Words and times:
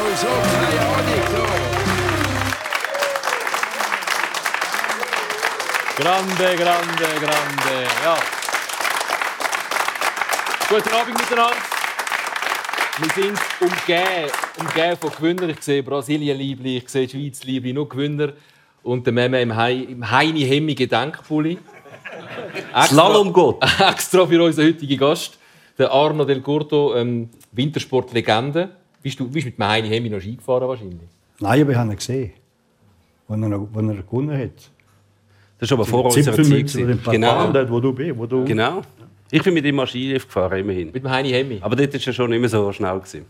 sowieso 0.00 0.26
keine 0.26 0.80
Ahnung. 0.94 1.24
So. 1.32 1.44
Grande, 6.02 6.56
grande, 6.56 7.08
grande. 7.24 7.76
Ja. 8.04 8.16
Guten 10.68 10.94
Abend 10.94 11.18
miteinander. 11.18 11.56
Wir 12.98 13.24
sind 13.24 13.38
umgeben, 13.60 14.30
umgeben 14.58 14.96
von 14.98 15.10
Gewinnern. 15.10 15.50
Ich 15.50 15.62
sehe 15.62 15.82
Brasilien-Liebli, 15.82 16.78
ich 16.78 16.88
sehe 16.88 17.08
Schweiz-Liebli, 17.08 17.72
nur 17.72 17.88
Gewinner. 17.88 18.32
Und 18.82 19.06
der 19.06 19.12
Meme 19.12 19.42
im, 19.42 19.54
Hei, 19.56 19.74
im 19.74 20.10
Heini 20.10 20.40
Hemmi 20.40 20.74
Gedenkpulli. 20.74 21.58
Slalomgott. 22.86 23.62
Extra 23.80 24.26
für 24.26 24.42
unseren 24.42 24.68
heutigen 24.68 24.98
Gast, 24.98 25.38
der 25.78 25.90
Arno 25.90 26.24
Del 26.24 26.40
Curto, 26.40 26.94
ähm, 26.94 27.30
Wintersportlegende. 27.52 28.79
Bist 29.02 29.18
du 29.18 29.28
bist 29.28 29.46
mit 29.46 29.58
dem 29.58 29.66
Heini 29.66 29.88
Hemmi 29.88 30.10
noch 30.10 30.20
Ski 30.20 30.36
gefahren 30.36 30.68
wahrscheinlich? 30.68 31.08
Nein, 31.38 31.62
aber 31.62 31.70
ich 31.70 31.76
habe 31.76 31.90
ihn 31.90 31.96
gesehen, 31.96 32.32
als 33.28 33.40
er, 33.40 33.50
er 33.50 33.58
gewonnen 34.02 34.38
hat. 34.38 34.70
Das 35.58 35.68
ist 35.68 35.72
aber 35.72 35.84
vor 35.84 36.04
unserer 36.04 36.42
Zeit. 36.42 37.04
Genau. 37.04 37.52
Dort, 37.52 37.70
wo 37.70 37.80
du 37.80 37.92
bist. 37.92 38.16
Wo 38.16 38.26
du 38.26 38.44
genau. 38.44 38.82
Ich 39.30 39.42
bin 39.42 39.54
mit 39.54 39.64
ihm 39.64 39.76
mal 39.76 39.86
Skilift 39.86 40.26
gefahren, 40.26 40.58
immerhin. 40.58 40.90
Mit 40.92 41.04
dem 41.04 41.10
Heini 41.10 41.30
Hemmi? 41.30 41.58
Aber 41.60 41.76
dort 41.76 41.92
war 41.92 42.00
er 42.04 42.12
schon 42.12 42.30
nicht 42.30 42.40
mehr 42.40 42.48
so 42.48 42.72
schnell. 42.72 42.98
Gewesen. 42.98 43.26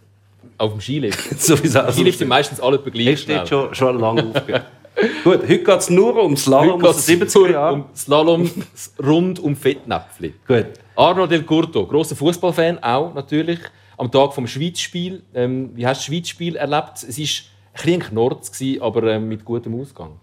Auf 0.56 0.72
dem 0.72 0.80
Skilift? 0.80 1.40
so 1.40 1.62
wie 1.62 1.66
es 1.66 1.76
aussieht. 1.76 1.94
Skilift 1.94 2.18
sind 2.18 2.28
meistens 2.28 2.60
alle 2.60 2.78
gleich 2.78 3.06
Er 3.06 3.16
steht 3.16 3.48
schon, 3.48 3.74
schon 3.74 3.98
lange 3.98 4.26
aufgehört. 4.26 4.66
Gut, 5.24 5.42
heute 5.42 5.58
geht 5.58 5.68
es 5.78 5.90
nur 5.90 6.22
um 6.22 6.36
Slalom 6.36 6.84
aus 6.84 7.06
den 7.06 7.22
70er 7.22 7.50
Jahren. 7.50 7.80
Um 7.82 7.86
Slalom 7.94 8.50
rund 9.02 9.38
um 9.38 9.56
Fettnäpfli. 9.56 10.34
Gut. 10.46 10.66
Arno 10.96 11.26
Del 11.26 11.42
Curto, 11.42 11.86
grosser 11.86 12.16
Fußballfan 12.16 12.82
auch 12.82 13.14
natürlich. 13.14 13.60
Am 14.00 14.10
Tag 14.10 14.32
vom 14.32 14.46
Schweizspiel. 14.46 15.22
Ähm, 15.34 15.72
wie 15.74 15.86
hast 15.86 15.98
du 15.98 16.10
das 16.10 16.16
Schweizspiel 16.16 16.56
erlebt? 16.56 17.04
Es 17.06 17.18
war 17.18 17.84
ein 17.84 17.92
ein 17.92 18.00
Knorz, 18.00 18.62
aber 18.80 19.02
ähm, 19.12 19.28
mit 19.28 19.44
gutem 19.44 19.78
Ausgang. 19.78 20.18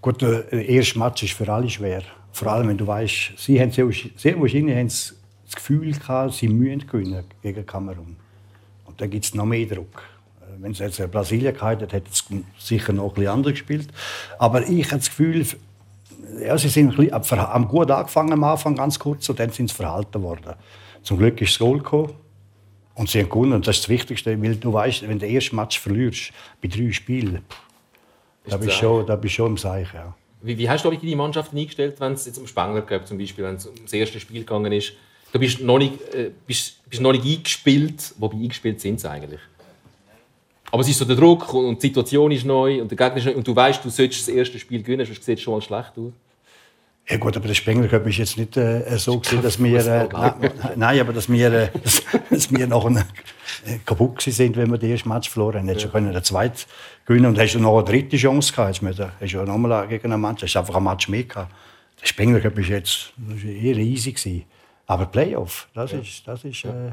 Gut, 0.00 0.20
der 0.20 0.50
erste 0.50 0.98
Match 0.98 1.22
ist 1.22 1.34
für 1.34 1.48
alle 1.52 1.70
schwer. 1.70 2.02
Vor 2.32 2.48
allem, 2.48 2.66
wenn 2.66 2.76
du 2.76 2.84
weißt, 2.84 3.34
sie 3.36 3.60
haben 3.60 3.70
sehr, 3.70 3.88
sehr 4.16 4.40
wahrscheinlich 4.40 4.76
haben 4.76 4.88
das 4.88 5.14
Gefühl 5.54 5.92
gehabt, 5.92 6.34
sie 6.34 6.48
müssen 6.48 6.84
gewinnen 6.84 7.22
gegen 7.40 7.64
Kamerun. 7.64 8.16
Und 8.86 9.00
dann 9.00 9.08
gibt 9.08 9.24
es 9.24 9.34
noch 9.36 9.46
mehr 9.46 9.66
Druck. 9.66 10.02
Äh, 10.40 10.60
Wenn 10.60 10.72
es 10.72 10.80
jetzt 10.80 11.12
Brasilien 11.12 11.54
gehabt 11.54 11.82
hätte, 11.82 11.94
hätte 11.94 12.10
es 12.10 12.24
sicher 12.58 12.92
noch 12.92 13.14
bisschen 13.14 13.28
anders 13.28 13.52
gespielt. 13.52 13.86
Aber 14.36 14.68
ich 14.68 14.86
habe 14.86 14.98
das 14.98 15.10
Gefühl, 15.10 15.46
ja, 16.44 16.58
sie 16.58 16.68
sind 16.68 16.98
ein 16.98 17.12
haben 17.12 17.68
gut 17.68 17.88
angefangen 17.88 18.32
am 18.32 18.42
Anfang, 18.42 18.74
ganz 18.74 18.98
kurz, 18.98 19.28
und 19.28 19.38
dann 19.38 19.50
sind 19.50 19.70
sie 19.70 19.76
verhalten 19.76 20.20
worden. 20.24 20.54
Zum 21.04 21.18
Glück 21.18 21.40
ist 21.40 21.52
das 21.52 21.60
Goal 21.60 21.78
gekommen. 21.78 22.14
Und 23.00 23.08
sie 23.08 23.20
haben 23.20 23.30
gewonnen. 23.30 23.54
Und 23.54 23.66
das 23.66 23.76
ist 23.76 23.84
das 23.84 23.88
Wichtigste, 23.88 24.42
weil 24.42 24.56
du 24.56 24.74
weißt, 24.74 25.00
wenn 25.08 25.18
du 25.18 25.26
den 25.26 25.34
ersten 25.34 25.56
Match 25.56 25.80
verlierst, 25.80 26.32
bei 26.60 26.68
drei 26.68 26.92
Spielen, 26.92 27.42
da 28.44 28.58
bist 28.58 28.62
du 28.62 28.66
das 28.66 28.78
schon, 28.78 29.06
da 29.06 29.16
bist 29.16 29.32
du 29.32 29.36
schon 29.36 29.52
im 29.52 29.56
Zeichen. 29.56 29.96
Ja. 29.96 30.14
Wie, 30.42 30.58
wie 30.58 30.68
hast 30.68 30.84
du 30.84 30.90
die 30.90 31.16
Mannschaft 31.16 31.54
eingestellt, 31.54 31.98
wenn 31.98 32.12
es 32.12 32.26
jetzt 32.26 32.36
um 32.36 32.46
Spengler 32.46 32.82
geht, 32.82 33.08
zum 33.08 33.16
Beispiel, 33.16 33.44
wenn 33.44 33.54
es 33.54 33.64
ums 33.64 33.90
erste 33.90 34.20
Spiel 34.20 34.40
gegangen 34.40 34.70
ist? 34.72 34.92
Du 35.32 35.38
bist 35.38 35.62
noch 35.62 35.78
nicht, 35.78 35.94
äh, 36.12 36.30
bist, 36.46 36.86
bist 36.90 37.00
noch 37.00 37.12
nicht 37.12 37.24
eingespielt, 37.24 38.12
wobei 38.18 38.36
eingespielt 38.36 38.78
sind 38.82 39.00
sie 39.00 39.08
eigentlich. 39.10 39.40
Aber 40.70 40.82
es 40.82 40.88
ist 40.90 40.98
so 40.98 41.06
der 41.06 41.16
Druck 41.16 41.54
und 41.54 41.82
die 41.82 41.86
Situation 41.86 42.30
ist 42.32 42.44
neu 42.44 42.82
und 42.82 42.90
der 42.90 42.98
Gegner 42.98 43.16
ist 43.16 43.24
neu 43.24 43.34
und 43.34 43.48
du 43.48 43.56
weißt, 43.56 43.82
du 43.82 43.88
solltest 43.88 44.28
das 44.28 44.34
erste 44.34 44.58
Spiel 44.58 44.82
gewinnen, 44.82 45.06
sonst 45.06 45.24
sieht 45.24 45.38
es 45.38 45.42
schon 45.42 45.54
mal 45.54 45.62
schlecht 45.62 45.92
aus. 45.96 46.12
Ja 47.08 47.16
gut, 47.16 47.36
aber 47.36 47.48
der 47.48 47.54
Spengler 47.54 47.88
Cup 47.88 48.06
ist 48.06 48.18
jetzt 48.18 48.36
nicht 48.36 48.56
äh, 48.56 48.96
so 48.96 49.18
gewesen, 49.18 49.42
dass 49.42 49.62
wir, 49.62 49.84
äh, 49.84 50.08
nein, 50.76 51.00
aber 51.00 51.12
dass 51.12 51.28
wir, 51.28 51.52
äh, 51.52 51.68
dass, 51.82 52.02
dass 52.30 52.52
wir 52.52 52.66
noch 52.66 52.88
äh, 52.88 53.02
kaputt 53.84 54.22
sind, 54.22 54.56
wenn 54.56 54.70
wir 54.70 54.78
den 54.78 54.92
ersten 54.92 55.08
Match 55.08 55.28
verloren 55.28 55.60
haben. 55.60 55.68
Hättest 55.68 55.86
du 55.86 55.90
können 55.90 56.12
den 56.12 56.22
zweiten 56.22 56.60
gewinnen 57.04 57.26
und 57.26 57.38
hast 57.38 57.54
du 57.54 57.58
noch 57.58 57.78
eine 57.78 57.84
dritte 57.84 58.16
Chance 58.16 58.52
gehabt. 58.52 58.80
Hast 58.80 59.32
du 59.32 59.36
ja 59.36 59.44
noch 59.44 59.58
mal 59.58 59.88
gegen 59.88 60.12
einen 60.12 60.20
Match, 60.20 60.42
hast 60.42 60.56
einfach 60.56 60.76
einen 60.76 60.84
Match 60.84 61.08
mehr 61.08 61.24
gehabt. 61.24 61.52
Der 62.00 62.06
Spengler 62.06 62.40
Cup 62.40 62.56
ist 62.58 62.68
jetzt 62.68 63.12
das 63.16 63.38
ist 63.38 63.44
eher 63.44 63.76
easy 63.76 64.12
gewesen. 64.12 64.44
Aber 64.86 65.06
Playoff, 65.06 65.68
das 65.74 65.92
ist, 65.92 66.26
das 66.26 66.44
ist. 66.44 66.64
Äh, 66.64 66.68
äh, 66.68 66.92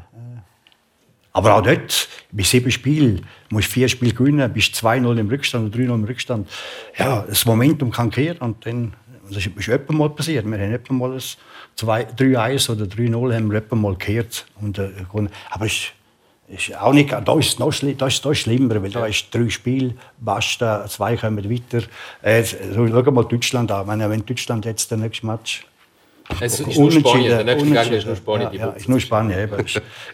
aber 1.34 1.56
auch 1.56 1.62
dort, 1.62 2.10
bei 2.32 2.44
sieben 2.44 2.72
Spielen, 2.72 3.26
musst 3.50 3.68
du 3.68 3.74
vier 3.74 3.88
Spiele 3.90 4.14
gewinnen, 4.14 4.52
bist 4.52 4.74
2-0 4.76 5.20
im 5.20 5.30
Rückstand 5.30 5.74
oder 5.74 5.84
3-0 5.84 5.94
im 5.94 6.04
Rückstand. 6.04 6.50
Ja, 6.98 7.26
das 7.28 7.46
Momentum 7.46 7.92
kann 7.92 8.10
kehren 8.10 8.40
und 8.40 8.66
dann, 8.66 8.94
das 9.28 9.46
ist, 9.46 9.48
ist 9.56 9.68
etwa 9.68 9.94
mal 9.94 10.10
passiert. 10.10 10.46
Wir 10.46 10.58
haben 10.58 10.74
etwa 10.74 10.94
mal 10.94 11.14
ein 11.14 11.22
2 11.76 12.08
3-1 12.18 12.72
oder 12.72 12.86
3-0 12.86 13.36
haben 13.36 13.52
wir 13.52 13.58
etwa 13.60 13.76
mal 13.76 13.94
gekehrt. 13.94 14.46
Und, 14.62 14.80
äh, 14.80 14.90
aber 15.52 15.66
es 15.66 15.92
ist, 16.48 16.76
auch 16.78 16.94
nicht, 16.94 17.12
da 17.12 17.38
ist 17.38 17.48
es 17.50 17.60
noch 17.60 17.74
da 17.98 18.08
ist, 18.08 18.26
da 18.26 18.32
ist 18.32 18.40
schlimmer, 18.40 18.82
weil 18.82 18.90
da 18.90 19.06
ist 19.06 19.28
drei 19.34 19.50
Spiele, 19.50 19.96
basta, 20.18 20.86
zwei 20.88 21.18
kommen 21.18 21.50
weiter. 21.50 21.86
Äh, 22.22 22.44
so, 22.44 22.88
schau 22.88 23.12
mal 23.12 23.26
Deutschland 23.26 23.72
an. 23.72 23.86
Meine, 23.86 24.10
wenn 24.10 24.26
Deutschland 24.26 24.66
jetzt 24.66 24.90
den 24.90 25.02
nächsten 25.02 25.28
Match 25.28 25.66
Es 26.40 26.60
ist 26.60 26.78
nur 26.78 26.92
Spanien, 26.92 27.30
der 27.30 27.44
nächste 27.44 27.66
Gegner 27.66 27.98
ist 27.98 28.06
nur 28.06 28.16
Spanien. 28.16 28.52
die 28.52 28.58
Ja, 28.58 28.68
ja, 28.68 28.72
ist 28.72 28.88
nur 28.90 29.00
Spanien. 29.00 29.40
Eben. 29.40 29.66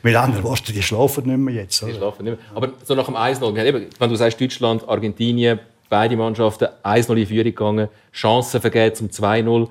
Mit 0.01 0.15
anderen 0.15 0.43
Worten, 0.43 0.73
die 0.73 0.81
schlafen 0.81 1.27
nicht 1.27 1.37
mehr 1.37 1.53
jetzt. 1.53 1.81
Die 1.81 1.85
Oder? 1.85 1.95
schlafen 1.95 2.25
nicht 2.25 2.39
mehr. 2.39 2.45
Aber 2.55 2.73
so 2.83 2.95
nach 2.95 3.05
dem 3.05 3.15
1-0, 3.15 3.39
wir 3.39 3.47
haben 3.47 3.67
eben, 3.67 3.85
wenn 3.99 4.09
du 4.09 4.15
sagst 4.15 4.41
Deutschland, 4.41 4.87
Argentinien, 4.87 5.59
beide 5.93 6.17
Mannschaften 6.17 6.69
1-0 6.83 7.15
in 7.15 7.27
Führung 7.27 7.43
gegangen, 7.43 7.87
Chancen 8.11 8.59
vergeben 8.59 8.95
zum 8.95 9.09
2-0. 9.09 9.67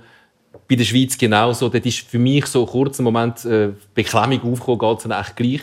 Bei 0.68 0.76
der 0.76 0.84
Schweiz 0.84 1.18
genauso. 1.18 1.68
Dort 1.68 1.84
ist 1.84 2.08
für 2.08 2.20
mich 2.20 2.46
so 2.46 2.64
kurz 2.64 3.00
ein 3.00 3.02
Moment 3.02 3.44
äh, 3.44 3.70
Beklemmung 3.92 4.52
aufgekommen, 4.52 4.78
geht 4.78 4.98
es 4.98 5.02
dann 5.02 5.20
echt 5.20 5.34
gleich. 5.34 5.62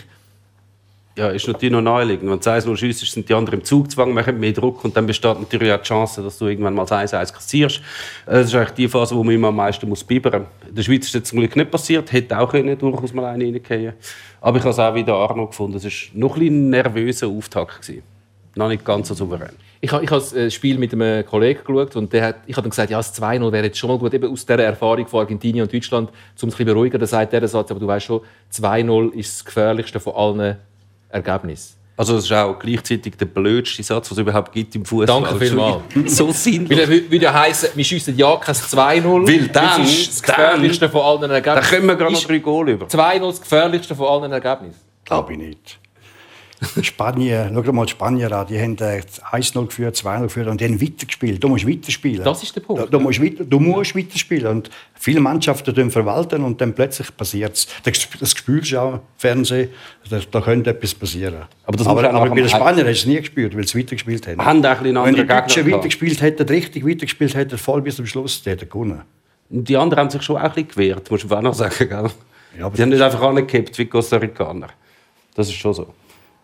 Ja, 1.16 1.30
ist 1.30 1.48
natürlich 1.48 1.72
noch 1.72 1.82
naheliegend. 1.82 2.30
Wenn 2.30 2.40
du 2.42 2.50
1-0 2.50 2.76
schiessest, 2.76 3.14
sind 3.14 3.30
die 3.30 3.34
anderen 3.34 3.60
im 3.60 3.66
Zugzwang, 3.66 4.14
machen 4.14 4.38
mehr 4.38 4.52
Druck 4.52 4.84
und 4.84 4.98
dann 4.98 5.06
besteht 5.06 5.40
natürlich 5.40 5.72
auch 5.72 5.78
die 5.78 5.88
Chance, 5.88 6.22
dass 6.22 6.38
du 6.38 6.48
irgendwann 6.48 6.74
mal 6.74 6.86
das 6.86 7.14
1-1 7.14 7.34
kassierst. 7.34 7.78
Äh, 8.26 8.32
Das 8.32 8.48
ist 8.48 8.56
eigentlich 8.56 8.72
die 8.72 8.88
Phase, 8.90 9.16
wo 9.16 9.24
man 9.24 9.34
immer 9.36 9.48
am 9.48 9.56
meisten 9.56 9.88
muss 9.88 10.04
bibbern 10.04 10.42
muss. 10.42 10.70
In 10.70 10.76
der 10.76 10.84
Schweiz 10.84 11.06
ist 11.06 11.16
das 11.16 11.24
zum 11.24 11.40
Glück 11.40 11.56
nicht 11.56 11.72
passiert, 11.72 12.12
hätte 12.12 12.38
auch 12.38 12.52
können, 12.52 12.78
durchaus 12.78 13.14
mal 13.14 13.24
einen 13.26 13.54
reingehen 13.54 13.94
Aber 14.42 14.58
ich 14.58 14.64
habe 14.64 14.72
es 14.72 14.80
auch 14.80 14.94
wieder 14.94 15.16
Arno 15.16 15.48
gefunden. 15.48 15.78
Es 15.78 15.86
war 15.86 15.92
noch 16.16 16.36
ein 16.36 16.70
nervöser 16.70 17.28
Auftakt. 17.28 17.82
Gewesen. 17.82 18.04
Noch 18.56 18.68
nicht 18.68 18.84
ganz 18.84 19.08
so 19.08 19.14
souverän. 19.14 19.56
Ich 19.82 19.92
habe 19.94 20.04
ich 20.04 20.10
habe 20.12 20.20
das 20.20 20.34
äh, 20.34 20.52
Spiel 20.52 20.78
mit 20.78 20.92
einem 20.94 21.26
Kollegen 21.26 21.62
geschaut 21.66 21.96
und 21.96 22.12
der 22.12 22.26
hat, 22.26 22.36
ich 22.46 22.54
habe 22.56 22.64
dann 22.64 22.70
gesagt, 22.72 22.90
ja, 22.90 22.98
das 22.98 23.14
2-0 23.22 23.52
wäre 23.52 23.66
jetzt 23.66 23.78
schon 23.78 23.90
mal 23.90 23.98
gut, 23.98 24.14
eben 24.14 24.30
aus 24.32 24.46
dieser 24.46 24.62
Erfahrung 24.64 25.08
von 25.08 25.22
Argentinien 25.22 25.64
und 25.64 25.74
Deutschland, 25.74 26.10
um 26.10 26.14
es 26.36 26.44
ein 26.44 26.50
bisschen 26.50 26.66
beruhigen. 26.66 27.00
Da 27.00 27.08
sagt 27.08 27.32
der 27.32 27.48
Satz, 27.48 27.72
aber 27.72 27.80
du 27.80 27.88
weißt 27.88 28.06
schon, 28.06 28.22
2-0 28.54 29.14
ist 29.14 29.38
das 29.40 29.46
gefährlichste 29.46 30.00
von 30.02 30.14
allen 30.16 30.58
Ergebnissen. 31.10 31.76
Also 31.96 32.16
das 32.16 32.26
ist 32.26 32.32
auch 32.32 32.58
gleichzeitig 32.58 33.18
der 33.18 33.26
blödste 33.26 33.84
Satz, 33.84 34.06
was 34.10 34.18
es 34.18 34.22
überhaupt 34.22 34.54
gibt 34.54 34.74
im 34.76 34.86
Fußball. 34.86 35.22
Danke 35.22 35.38
vielmals. 35.46 35.82
So 36.06 36.32
sinnlos. 36.32 36.78
Weil 36.78 36.88
würde 36.90 37.18
ja 37.18 37.34
heissen, 37.34 37.70
wir 37.76 37.84
schiessen 37.84 38.18
ja 38.18 38.36
kein 38.38 38.56
2-0. 38.56 39.28
Weil 39.28 39.48
dann- 39.50 39.82
das 39.82 39.90
ist 39.92 40.08
das 40.10 40.24
gefährlichste 40.24 40.88
von 40.90 41.02
allen 41.02 41.22
Da 41.30 41.36
Ergebnissen. 41.36 41.70
können 41.70 41.88
wir 41.88 41.96
gerade 41.98 42.14
noch 42.14 42.20
Ist 42.22 42.30
drei 42.30 42.38
Goal 42.40 42.70
über. 42.70 42.86
2-0 42.86 43.20
das 43.28 43.42
gefährlichste 43.42 43.96
von 43.96 44.08
allen 44.08 44.32
Ergebnissen. 44.32 44.80
Glaube 45.04 45.34
ich 45.34 45.40
nicht. 45.40 45.80
Spanien, 46.82 47.52
schau 47.54 47.72
mal 47.72 47.86
die 47.86 47.92
Spanier 47.92 48.32
an, 48.32 48.48
die 48.48 48.60
haben 48.60 48.76
äh, 48.80 49.02
1-0 49.32 49.66
geführt, 49.66 49.96
2-0 49.96 50.22
geführt 50.24 50.48
und 50.48 50.60
die 50.60 50.66
haben 50.66 50.82
weitergespielt. 50.82 51.42
Du 51.42 51.48
musst 51.48 51.68
weiterspielen. 51.68 52.24
Das 52.24 52.44
ist 52.44 52.56
der 52.56 52.62
Punkt, 52.62 52.84
Du, 52.84 52.88
du, 52.88 53.00
musst, 53.00 53.22
weiter, 53.22 53.46
du 53.46 53.60
musst 53.60 53.96
weiterspielen. 53.96 54.48
Und 54.48 54.70
viele 54.94 55.22
Mannschaften 55.22 55.90
verwalten 55.90 56.44
und 56.44 56.60
dann 56.60 56.74
plötzlich 56.74 57.16
passiert 57.16 57.54
es. 57.54 57.68
Das, 57.84 58.32
spürst 58.32 58.72
du 58.72 58.82
auch 58.82 58.94
im 58.96 59.00
Fernsehen, 59.18 59.70
da, 60.10 60.20
da 60.30 60.42
könnte 60.42 60.72
etwas 60.72 60.94
passieren. 60.94 61.44
Aber 61.66 61.78
das 61.78 61.88
aber, 61.88 62.10
aber 62.10 62.30
bei 62.30 62.36
den 62.36 62.50
Spaniern 62.50 62.88
hast 62.88 63.04
du 63.04 63.04
es 63.04 63.06
nie 63.06 63.20
gespürt, 63.20 63.56
weil 63.56 63.66
sie 63.66 63.80
weitergespielt 63.80 64.28
haben. 64.28 64.44
Haben 64.44 64.66
auch 64.66 64.80
ein 64.80 64.84
Wenn 64.84 64.98
andere 64.98 65.22
die 65.22 65.28
Deutschen 65.28 65.72
weitergespielt 65.72 66.22
hätten, 66.22 66.48
richtig 66.48 66.86
weitergespielt 66.86 67.36
hätten, 67.36 67.58
voll 67.58 67.82
bis 67.82 67.96
zum 67.96 68.06
Schluss, 68.06 68.44
die 68.44 68.50
hätten 68.50 68.68
gewonnen. 68.68 69.02
Die 69.50 69.78
anderen 69.78 70.02
haben 70.02 70.10
sich 70.10 70.22
schon 70.22 70.36
auch 70.36 70.42
ein 70.42 70.52
bisschen 70.52 70.68
gewehrt, 70.68 71.10
muss 71.10 71.28
man 71.28 71.40
auch 71.40 71.44
noch 71.44 71.54
sagen. 71.54 71.74
Gell? 71.90 72.10
Ja, 72.60 72.70
die 72.70 72.82
haben 72.82 72.90
nicht 72.90 73.02
einfach 73.02 73.22
angekippt 73.22 73.78
wie 73.78 73.84
die 73.84 73.90
Costa 73.90 74.18
Ricaner. 74.18 74.68
Das 75.34 75.48
ist 75.48 75.56
schon 75.56 75.74
so. 75.74 75.94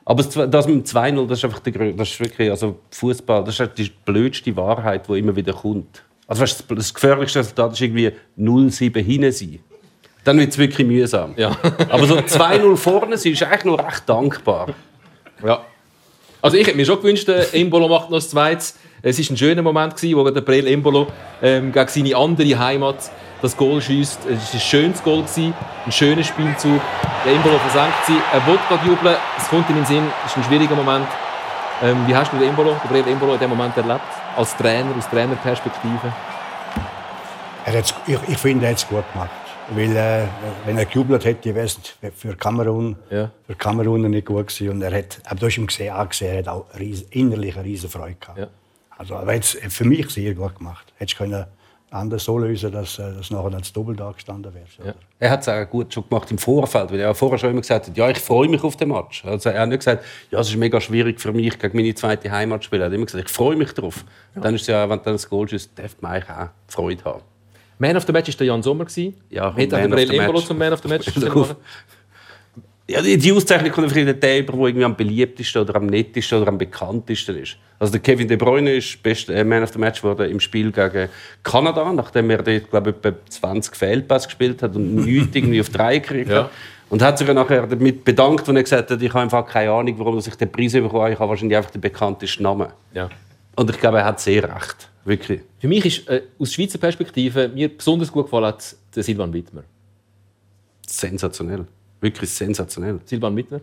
Aber 0.06 0.24
das 0.24 0.68
mit 0.68 0.75
dem 0.75 0.84
2-0, 0.84 1.28
das 1.28 1.40
ist 1.40 1.46
einfach 1.46 1.60
der 1.60 1.74
Grund. 1.74 2.00
Das 2.00 2.10
ist 2.10 2.19
wirklich, 2.19 2.50
also 2.50 2.78
Fußball, 2.92 3.44
das 3.44 3.56
ist 3.56 3.60
halt 3.60 3.78
die 3.78 3.92
blödste 4.06 4.56
Wahrheit, 4.56 5.10
die 5.10 5.18
immer 5.18 5.36
wieder 5.36 5.54
kommt. 5.54 6.04
Also 6.28 6.44
weißt, 6.44 6.66
das 6.69 6.94
gefährlichste 6.94 7.40
Resultat 7.40 7.74
ist 7.74 7.81
irgendwie 7.81 8.12
0-7 8.38 9.00
hinten 9.00 9.31
sein. 9.31 9.60
Dann 10.24 10.40
wird 10.40 10.52
es 10.52 10.57
wirklich 10.57 10.88
mühsam. 10.88 11.34
Ja. 11.38 11.57
Aber 11.90 12.06
so 12.06 12.18
2-0 12.18 12.75
vorne 12.78 13.18
sein 13.18 13.34
ist 13.34 13.44
eigentlich 13.44 13.66
noch 13.66 13.80
recht 13.80 14.04
dankbar. 14.07 14.74
Ja. 15.44 15.66
Also 16.42 16.58
ich 16.58 16.68
hätte 16.68 16.78
mir 16.78 16.86
schon 16.86 16.98
gewünscht, 16.98 17.28
äh, 17.28 17.46
Embolo 17.54 17.88
macht 17.88 18.12
noch 18.12 18.18
das 18.18 18.30
Zweites. 18.30 18.78
Es 19.01 19.19
war 19.19 19.34
ein 19.34 19.38
schöner 19.38 19.62
Moment, 19.63 19.96
gewesen, 19.96 20.18
wo 20.18 20.30
der 20.30 20.42
Prel 20.42 20.68
Embolo 20.68 21.08
ähm, 21.42 21.72
gegen 21.72 21.88
seine 21.88 22.16
andere 22.16 22.60
Heimat 22.60 23.12
das 23.42 23.56
Goal 23.56 23.82
schießt. 23.82 24.26
Es 24.26 24.48
war 24.48 24.54
ein 24.54 24.60
schönes 24.60 25.04
Goal, 25.04 25.22
gewesen, 25.24 25.54
ein 25.86 25.92
schöner 25.92 26.24
Spielzug. 26.24 26.82
Der 27.26 27.34
Embolo 27.34 27.58
versenkt 27.60 28.06
sie. 28.08 28.18
Er 28.34 28.46
will 28.48 28.58
gerade 28.68 28.86
jubeln, 28.88 29.16
es 29.38 29.48
kommt 29.50 29.70
in 29.70 29.76
den 29.76 29.86
Sinn. 29.86 30.04
Es 30.26 30.32
ist 30.32 30.38
ein 30.38 30.44
schwieriger 30.46 30.76
Moment. 30.76 31.08
Ähm, 31.84 32.08
wie 32.08 32.16
hast 32.16 32.32
du 32.32 32.38
den 32.38 32.50
Embolo, 32.50 32.72
den 32.72 32.90
Prel 32.90 33.08
Embolo 33.12 33.34
in 33.34 33.40
diesem 33.40 33.56
Moment 33.56 33.76
erlebt? 33.78 34.02
Als 34.38 34.56
Trainer, 34.56 34.96
aus 34.98 35.10
Trainerperspektive? 35.10 36.14
Er 37.66 37.78
hat's, 37.78 37.94
ich, 38.08 38.18
ich 38.28 38.38
finde, 38.38 38.66
er 38.66 38.72
hat 38.72 38.78
es 38.78 38.88
gut 38.88 39.04
gemacht. 39.12 39.30
Weil, 39.72 39.96
äh, 39.96 40.28
wenn 40.66 40.78
er 40.78 40.86
gejubelt 40.86 41.26
hätte, 41.26 41.54
wäre 41.56 41.66
es 41.66 41.80
für 42.16 42.36
Kamerun, 42.36 42.96
Ja. 43.10 43.32
für 43.48 43.56
Kamerun 43.56 44.02
nicht 44.10 44.28
gut 44.28 44.48
gewesen. 44.48 44.70
Und 44.70 44.82
er 44.84 44.96
hat, 44.96 45.20
aber 45.26 45.40
du 45.40 45.48
hast 45.48 45.58
ihm 45.58 45.66
gesehen, 45.68 45.94
angesehen, 45.94 46.34
er 46.34 46.40
hat 46.40 46.48
auch 46.48 46.66
ries, 46.80 47.02
innerlich 47.10 47.56
eine 47.56 47.66
riesen 47.66 47.90
Freude 47.90 48.16
gehabt. 48.16 48.38
Ja. 48.38 48.48
Also, 48.98 49.16
er 49.16 49.22
hat 49.36 49.44
es 49.44 49.58
für 49.70 49.84
mich 49.84 50.10
sehr 50.12 50.36
gut 50.36 50.56
gemacht. 50.58 50.94
Hättest 50.98 51.18
können 51.18 51.46
anders 51.92 52.24
so 52.26 52.38
lösen, 52.38 52.72
dass 52.72 53.00
äh, 53.00 53.14
das 53.16 53.32
nachher 53.32 53.54
als 53.54 53.72
Doppel 53.72 53.96
da 53.96 54.12
gestanden 54.12 54.54
wäre. 54.54 54.66
Ja. 54.88 54.94
Er 55.20 55.30
hat 55.32 55.42
es 55.42 55.48
auch 55.50 55.70
gut 55.70 55.94
schon 55.94 56.08
gemacht 56.10 56.30
im 56.32 56.38
Vorfeld, 56.38 56.92
weil 56.92 57.00
er 57.00 57.08
ja 57.08 57.14
vorher 57.14 57.38
schon 57.38 57.52
immer 57.52 57.62
gesagt 57.62 57.88
hat, 57.88 57.98
ja, 57.98 58.10
ich 58.10 58.18
freue 58.20 58.50
mich 58.50 58.64
auf 58.64 58.76
den 58.76 58.90
Match. 58.90 59.24
Also 59.24 59.50
er 59.50 59.62
hat 59.62 59.70
nicht 59.70 59.80
gesagt, 59.80 60.04
ja, 60.32 60.40
es 60.40 60.50
ist 60.50 60.58
mega 60.58 60.82
schwierig 60.82 61.22
für 61.22 61.32
mich 61.32 61.58
gegen 61.58 61.78
meine 61.78 61.94
zweite 61.96 62.30
Heimat 62.32 62.62
zu 62.64 62.68
spielen. 62.68 62.82
Er 62.82 62.88
hat 62.88 62.94
immer 62.94 63.06
gesagt, 63.06 63.24
ich 63.30 63.34
freue 63.34 63.56
mich 63.56 63.72
darauf. 63.74 64.04
Dann 64.36 64.56
ist 64.56 64.62
es 64.62 64.68
ja, 64.68 64.90
wenn 64.90 64.98
du 65.00 65.06
dann 65.06 65.14
das 65.14 65.30
Goal 65.30 65.48
schießt, 65.48 65.72
darf 65.78 65.96
man 66.02 66.12
eigentlich 66.14 66.30
auch 66.30 66.50
Freude 66.68 67.04
haben. 67.06 67.22
Man 67.78 67.98
of 67.98 68.04
the 68.06 68.12
Match 68.14 68.30
war 68.30 68.36
der 68.38 68.48
Jan 68.48 68.64
Sommer. 68.64 68.86
Ja, 69.30 69.54
Hätte 69.56 69.76
auch 69.76 69.82
Man 69.82 69.92
der 69.92 70.00
of 70.00 70.06
Brel 70.06 70.08
the 70.08 70.18
Embolo 70.18 70.38
Match. 70.40 70.48
zum 70.48 70.58
Man 70.58 70.74
of 70.74 70.80
the 70.82 70.88
Match 70.88 71.16
machen. 71.36 71.56
Ja, 72.88 73.02
die, 73.02 73.32
Auszeichnung 73.32 73.72
kommt 73.72 73.92
vielleicht 73.92 74.22
der 74.22 74.40
über, 74.40 74.54
der 74.54 74.62
irgendwie 74.68 74.86
am 74.86 74.96
beliebtesten 74.96 75.62
oder 75.64 75.76
am 75.78 75.88
nettesten 75.88 76.40
oder 76.40 76.50
am 76.50 76.58
bekanntesten 76.60 77.36
ist. 77.38 77.58
Also 77.80 77.94
der 77.94 78.00
Kevin 78.00 78.28
De 78.28 78.38
Bruyne 78.38 78.76
ist 78.76 79.02
best, 79.02 79.28
äh, 79.30 79.44
Man 79.44 79.64
of 79.64 79.74
the 79.74 79.80
Match 79.80 80.02
geworden 80.02 80.30
im 80.30 80.40
Spiel 80.40 80.72
gegen 80.72 81.10
Kanada, 81.42 81.92
nachdem 81.92 82.30
er 82.30 82.44
dort, 82.44 82.70
glaube 82.70 82.92
ich, 82.92 82.96
etwa 82.98 83.18
20 83.28 83.76
Fehlpässe 83.76 84.28
gespielt 84.28 84.62
hat 84.62 84.76
und 84.76 84.96
nichts 85.04 85.36
irgendwie 85.36 85.62
auf 85.62 85.70
drei 85.70 85.98
gekriegt 85.98 86.30
Ja. 86.30 86.44
hat. 86.44 86.52
Und 86.90 87.02
hat 87.02 87.18
sich 87.18 87.28
ja 87.28 87.34
nachher 87.34 87.66
damit 87.66 88.06
bedankt, 88.06 88.48
als 88.48 88.56
er 88.56 88.64
gesagt 88.64 88.92
hat, 88.92 89.02
ich 89.02 89.10
habe 89.10 89.22
einfach 89.24 89.48
keine 89.48 89.72
Ahnung, 89.72 89.96
warum 89.98 90.20
ich 90.20 90.36
den 90.36 90.52
Preis 90.52 90.74
bekommen 90.74 91.02
habe. 91.02 91.14
Ich 91.14 91.20
habe 91.20 91.30
wahrscheinlich 91.30 91.58
einfach 91.58 91.72
den 91.72 91.82
bekanntesten 91.82 92.44
Namen. 92.44 92.68
Ja. 92.94 93.10
Und 93.56 93.70
ich 93.72 93.80
glaube, 93.80 93.98
er 93.98 94.06
hat 94.06 94.20
sehr 94.20 94.44
recht. 94.44 94.90
Wirklich. 95.06 95.42
Für 95.60 95.68
mich 95.68 95.86
ist 95.86 96.08
äh, 96.08 96.22
aus 96.38 96.54
Schweizer 96.54 96.78
Perspektive 96.78 97.48
mir 97.50 97.70
besonders 97.76 98.12
gut 98.12 98.26
gefallen 98.26 98.46
hat 98.46 98.76
der 98.96 99.02
Silvan 99.02 99.34
Wittmer. 99.34 99.64
Sensationell. 100.88 101.66
Wirklich 102.06 102.30
sensationell. 102.30 103.00
Silvan 103.06 103.36
Wittmer? 103.36 103.62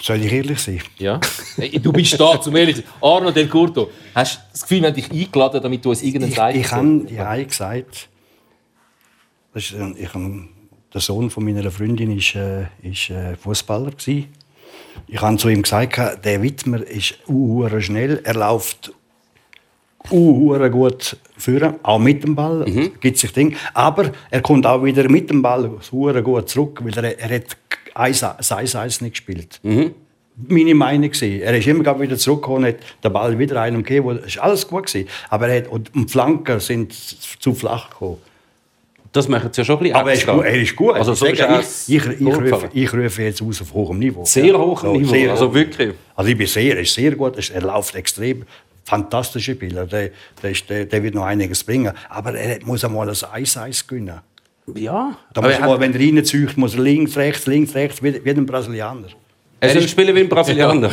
Soll 0.00 0.24
ich 0.24 0.32
ehrlich 0.32 0.60
sein? 0.60 0.80
Ja. 0.98 1.18
Hey, 1.56 1.78
Du 1.80 1.92
bist 1.92 2.18
da, 2.20 2.40
zum 2.40 2.54
ehrlich 2.54 2.76
sein. 2.76 2.84
Arno 3.00 3.32
Del 3.32 3.48
Curto, 3.48 3.90
hast 4.14 4.36
du 4.36 4.40
das 4.52 4.62
Gefühl, 4.62 4.80
wir 4.82 4.88
haben 4.88 4.94
dich 4.94 5.10
eingeladen, 5.10 5.60
damit 5.60 5.84
du 5.84 5.90
uns 5.90 6.02
irgendeinen 6.02 6.30
Ich, 6.30 6.36
Zeichen 6.36 6.60
ich 6.60 6.70
habe 6.70 7.06
ich 7.10 7.18
habe 7.18 7.44
gesagt, 7.46 8.08
das 9.54 9.64
ist, 9.64 9.74
ich, 9.98 10.14
habe- 10.14 10.48
der 10.94 11.00
Sohn 11.00 11.30
von 11.30 11.44
meiner 11.44 11.68
Freundin 11.72 12.16
ist, 12.16 12.36
äh, 12.36 12.66
ist 12.82 13.10
äh, 13.10 13.34
Fußballer 13.36 13.90
gsi. 13.92 14.28
Ich 15.08 15.20
habe 15.20 15.36
zu 15.36 15.48
ihm 15.48 15.62
gesagt, 15.62 16.24
der 16.24 16.42
Wittmer 16.42 16.82
ist 16.86 17.14
uhuere 17.26 17.82
schnell, 17.82 18.20
er 18.22 18.34
läuft 18.34 18.92
uhuere 20.10 20.70
gut 20.70 21.16
führen, 21.36 21.74
auch 21.82 21.98
mit 21.98 22.22
dem 22.24 22.34
Ball, 22.34 22.64
gibt 23.00 23.18
sich 23.18 23.32
Ding. 23.32 23.56
Aber 23.74 24.10
er 24.30 24.40
kommt 24.40 24.66
auch 24.66 24.82
wieder 24.82 25.08
mit 25.08 25.30
dem 25.30 25.42
Ball 25.42 25.70
uhuere 25.92 26.22
gut 26.22 26.48
zurück, 26.48 26.80
weil 26.82 27.04
er, 27.04 27.18
er 27.18 27.36
hat 27.36 27.56
eins 27.94 28.22
eins 28.22 28.74
eins 28.74 29.00
nicht 29.00 29.12
gespielt. 29.12 29.60
Meine 30.48 30.74
Meinung 30.74 31.10
war. 31.12 31.28
Er 31.28 31.58
ist 31.58 31.66
immer 31.66 32.00
wieder 32.00 32.16
zurückgekommen, 32.16 32.64
hat 32.64 32.76
den 33.04 33.12
Ball 33.12 33.38
wieder 33.38 33.60
einem 33.60 33.82
gegeben. 33.82 34.20
Es 34.26 34.36
war 34.38 34.44
alles 34.44 34.66
gut. 34.66 34.86
Gewesen. 34.86 35.08
Aber 35.28 35.48
er 35.48 35.58
hat, 35.58 35.68
und 35.68 35.90
die 35.94 36.08
Flanken 36.08 36.60
sind 36.60 36.94
zu 36.94 37.54
flach 37.54 37.90
gekommen. 37.90 38.16
Das 39.12 39.28
macht 39.28 39.50
es 39.50 39.56
ja 39.56 39.64
schon 39.64 39.78
ein 39.78 39.82
bisschen 39.82 39.96
Aber 39.96 40.10
er 40.10 40.14
ist 40.14 40.20
extra. 40.20 40.34
gut. 40.36 40.44
Er 40.44 40.62
ist 40.62 40.76
gut. 40.76 40.94
Also, 40.94 41.14
so 41.14 41.26
ich, 41.26 41.40
ich, 41.88 41.88
ich, 41.88 42.06
rufe, 42.26 42.70
ich 42.72 42.92
rufe 42.92 43.22
jetzt 43.22 43.42
aus 43.42 43.60
auf 43.60 43.74
hohem 43.74 43.98
Niveau. 43.98 44.24
Sehr 44.24 44.56
hohem 44.56 44.92
Niveau, 44.92 45.10
sehr 45.12 45.30
also 45.32 45.48
hoch. 45.48 45.54
wirklich. 45.54 45.90
Also 46.14 46.30
ich 46.30 46.38
bin 46.38 46.46
sehr, 46.46 46.76
er 46.76 46.82
ist 46.82 46.94
sehr 46.94 47.16
gut. 47.16 47.50
Er 47.50 47.60
läuft 47.60 47.94
extrem. 47.96 48.44
Fantastischer 48.84 49.52
Spieler. 49.54 49.86
Der, 49.86 50.10
der, 50.42 50.84
der, 50.86 51.02
wird 51.02 51.14
noch 51.14 51.24
einiges 51.24 51.64
bringen. 51.64 51.92
Aber 52.08 52.34
er 52.34 52.64
muss 52.64 52.84
einmal 52.84 53.08
ein 53.08 53.14
1-1 53.14 53.86
gewinnen. 53.86 54.20
Ja, 54.74 55.16
Da 55.32 55.40
aber 55.40 55.48
muss 55.48 55.58
er, 55.58 55.68
er 55.68 55.80
wenn 55.80 55.94
er 55.94 56.00
reinzieht, 56.00 56.56
muss 56.56 56.74
er 56.74 56.82
links, 56.82 57.16
rechts, 57.16 57.46
links, 57.46 57.74
rechts, 57.74 58.02
wie, 58.02 58.24
wie 58.24 58.30
ein 58.30 58.46
Brasilianer. 58.46 59.08
er 59.60 59.76
ist 59.76 59.90
Spieler 59.90 60.14
wie 60.14 60.20
ein 60.20 60.28
Brasilianer. 60.28 60.90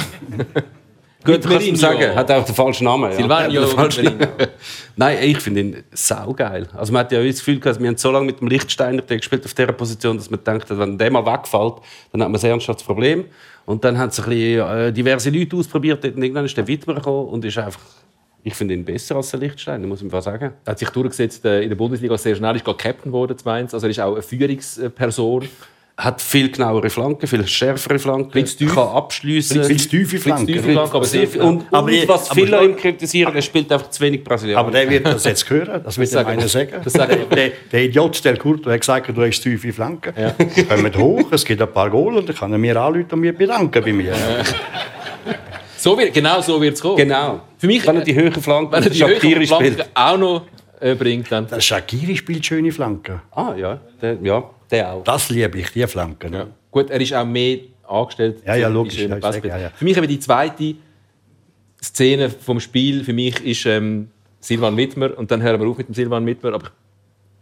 Gut, 1.23 1.43
du 1.43 1.49
kannst 1.49 1.67
ihm 1.67 1.75
sagen, 1.75 2.15
hat 2.15 2.31
auch 2.31 2.45
den 2.45 2.55
falschen 2.55 2.85
Namen. 2.85 3.11
Ja. 3.11 3.67
Falschen 3.67 4.03
Mourinho. 4.03 4.25
Namen. 4.25 4.47
Nein, 4.95 5.17
ich 5.21 5.39
finde 5.39 5.59
ihn 5.59 5.83
saugeil. 5.91 6.67
Also 6.75 6.93
man 6.93 7.01
hat 7.01 7.11
ja 7.11 7.23
das 7.23 7.39
Gefühl, 7.39 7.59
gehabt, 7.59 7.79
wir 7.79 7.87
haben 7.87 7.97
so 7.97 8.11
lange 8.11 8.27
mit 8.27 8.39
dem 8.39 8.47
Lichtsteiner 8.47 9.01
gespielt 9.01 9.43
auf 9.43 9.53
dieser 9.53 9.71
Position, 9.73 10.17
dass 10.17 10.29
man 10.29 10.43
denkt, 10.43 10.65
wenn 10.69 10.97
der 10.97 11.11
mal 11.11 11.25
wegfällt, 11.25 11.75
dann 12.11 12.23
hat 12.23 12.29
man 12.29 12.39
ein 12.39 12.45
ernsthaftes 12.45 12.85
Problem. 12.85 13.25
Und 13.65 13.83
dann 13.83 13.97
haben 13.97 14.09
ein 14.09 14.15
bisschen, 14.15 14.31
äh, 14.31 14.93
diverse 14.93 15.29
Leute 15.29 15.57
ausprobiert, 15.57 16.05
und 16.05 16.23
irgendwann 16.23 16.45
ist 16.45 16.55
der 16.55 16.67
Wittmer 16.67 16.93
gekommen 16.95 17.27
und 17.27 17.43
ist 17.43 17.57
einfach, 17.57 17.81
ich 18.43 18.53
finde 18.53 18.75
ihn 18.75 18.85
besser 18.85 19.17
als 19.17 19.31
der 19.31 19.41
Lichtsteiner, 19.41 19.85
muss 19.85 19.99
ich 19.99 20.05
einfach 20.05 20.21
sagen. 20.21 20.53
Er 20.63 20.71
hat 20.71 20.79
sich 20.79 20.89
durchgesetzt 20.89 21.43
äh, 21.43 21.63
in 21.63 21.69
der 21.69 21.75
Bundesliga 21.75 22.17
sehr 22.17 22.35
schnell, 22.35 22.55
ist 22.55 22.63
gerade 22.63 22.77
Captain 22.77 23.11
geworden, 23.11 23.37
zu 23.37 23.43
Mainz. 23.43 23.73
Also 23.73 23.87
er 23.87 23.91
ist 23.91 23.99
auch 23.99 24.13
eine 24.13 24.21
Führungsperson. 24.21 25.49
Hat 25.99 26.21
viel 26.21 26.51
genauere 26.51 26.91
Flanken, 26.91 27.25
viel 27.25 27.47
schärfere 27.47 27.97
Flanken, 27.97 28.45
kann 28.67 28.87
abschliessen. 28.89 29.63
Viel 29.63 29.77
zu 29.79 29.89
tiefe 29.89 30.19
Flanken. 30.19 30.77
aber 30.77 31.03
sehr 31.03 31.27
viel. 31.27 31.41
Und, 31.41 31.65
Aber 31.71 31.87
und 31.87 31.91
ich- 31.93 32.07
was 32.07 32.29
aber 32.29 32.39
viele 32.39 32.63
ihm 32.63 32.75
kritisieren, 32.75 33.33
er 33.33 33.41
spielt 33.41 33.71
einfach 33.71 33.89
zu 33.89 34.01
wenig 34.01 34.23
Brasilianer. 34.23 34.59
Aber 34.59 34.69
der 34.69 34.87
wird 34.87 35.07
das 35.07 35.23
jetzt 35.23 35.49
hören, 35.49 35.81
das 35.83 35.97
wird 35.97 36.13
er 36.13 36.37
wir. 36.37 36.47
sagen. 36.47 36.71
Das 36.83 36.93
sagen. 36.93 37.17
Der, 37.35 37.51
der 37.71 37.83
Idiot 37.83 38.23
Del 38.23 38.37
Curto 38.37 38.69
hat 38.69 38.79
gesagt, 38.79 39.09
du 39.17 39.21
hast 39.25 39.41
tiefe 39.41 39.73
Flanken. 39.73 40.13
Kommt 40.69 40.97
hoch, 40.97 41.31
es 41.31 41.43
gibt 41.43 41.63
ein 41.63 41.73
paar 41.73 41.89
Goal 41.89 42.17
und 42.17 42.29
dann 42.29 42.35
kann 42.35 42.51
er 42.51 42.59
mir 42.59 42.79
anrufen 42.79 43.07
und 43.13 43.19
mich 43.21 43.35
bedanken 43.35 43.83
bei 43.83 43.91
mir. 43.93 44.13
So 45.77 45.97
wird, 45.97 46.13
genau 46.13 46.41
so 46.41 46.61
wird 46.61 46.75
es 46.75 46.81
kommen. 46.81 46.97
Genau. 46.97 47.41
Für 47.57 47.67
mich, 47.67 47.85
wenn 47.87 47.95
er 47.97 48.03
die 48.03 48.13
höheren 48.13 48.41
Flanken 48.41 48.71
wenn 48.71 48.83
er 48.83 48.89
die 48.89 49.03
höheren 49.03 49.47
Flanken 49.47 49.73
spielt. 49.73 49.89
auch 49.95 50.17
noch 50.17 50.41
äh, 50.79 50.93
bringt, 50.95 51.31
dann... 51.31 51.47
Der 51.47 51.59
Shakiri 51.59 52.15
spielt 52.15 52.45
schöne 52.45 52.71
Flanken. 52.71 53.21
Ah 53.31 53.53
ja, 53.55 53.79
der, 54.01 54.17
ja, 54.21 54.43
der 54.71 54.93
auch. 54.93 55.03
Das 55.03 55.29
liebe 55.29 55.57
ich, 55.59 55.71
die 55.71 55.85
Flanken. 55.87 56.33
Ja. 56.33 56.47
Gut, 56.71 56.89
er 56.89 56.99
ist 56.99 57.13
auch 57.13 57.25
mehr 57.25 57.59
angestellt. 57.87 58.41
Ja, 58.45 58.55
ja, 58.55 58.67
logisch, 58.67 58.95
schönen 58.95 59.21
ja, 59.21 59.31
sage, 59.31 59.47
ja, 59.47 59.57
ja. 59.57 59.69
Für 59.69 59.85
mich 59.85 59.97
eben 59.97 60.07
die 60.07 60.19
zweite 60.19 60.75
Szene 61.81 62.29
vom 62.29 62.59
Spiel 62.59 63.03
für 63.03 63.13
mich 63.13 63.39
ist 63.45 63.65
ähm, 63.65 64.09
Silvan 64.39 64.75
Wittmer 64.77 65.17
und 65.17 65.31
dann 65.31 65.41
hören 65.41 65.59
wir 65.59 65.67
auf 65.67 65.77
mit 65.77 65.87
dem 65.87 65.93
Silvan 65.93 66.25
Wittmer. 66.25 66.53
Aber 66.53 66.67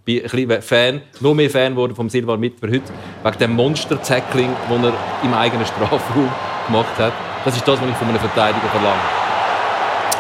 ich 0.06 0.22
bin 0.22 0.24
ein 0.24 0.48
bisschen 0.48 0.62
Fan, 0.62 1.02
noch 1.20 1.34
mehr 1.34 1.50
Fan 1.50 1.74
geworden 1.74 1.96
vom 1.96 2.10
Silvan 2.10 2.42
Wittmer 2.42 2.70
heute 2.70 2.94
wegen 3.24 3.38
dem 3.40 3.56
Monster-Tackling, 3.56 4.50
das 4.70 4.84
er 4.84 4.94
im 5.24 5.34
eigenen 5.34 5.66
Strafraum 5.66 6.30
gemacht 6.68 6.98
hat. 6.98 7.14
Das 7.44 7.56
ist 7.56 7.68
das, 7.68 7.82
was 7.82 7.90
ich 7.90 7.96
von 7.96 8.08
einem 8.08 8.20
Verteidiger 8.20 8.68
verlange. 8.68 9.02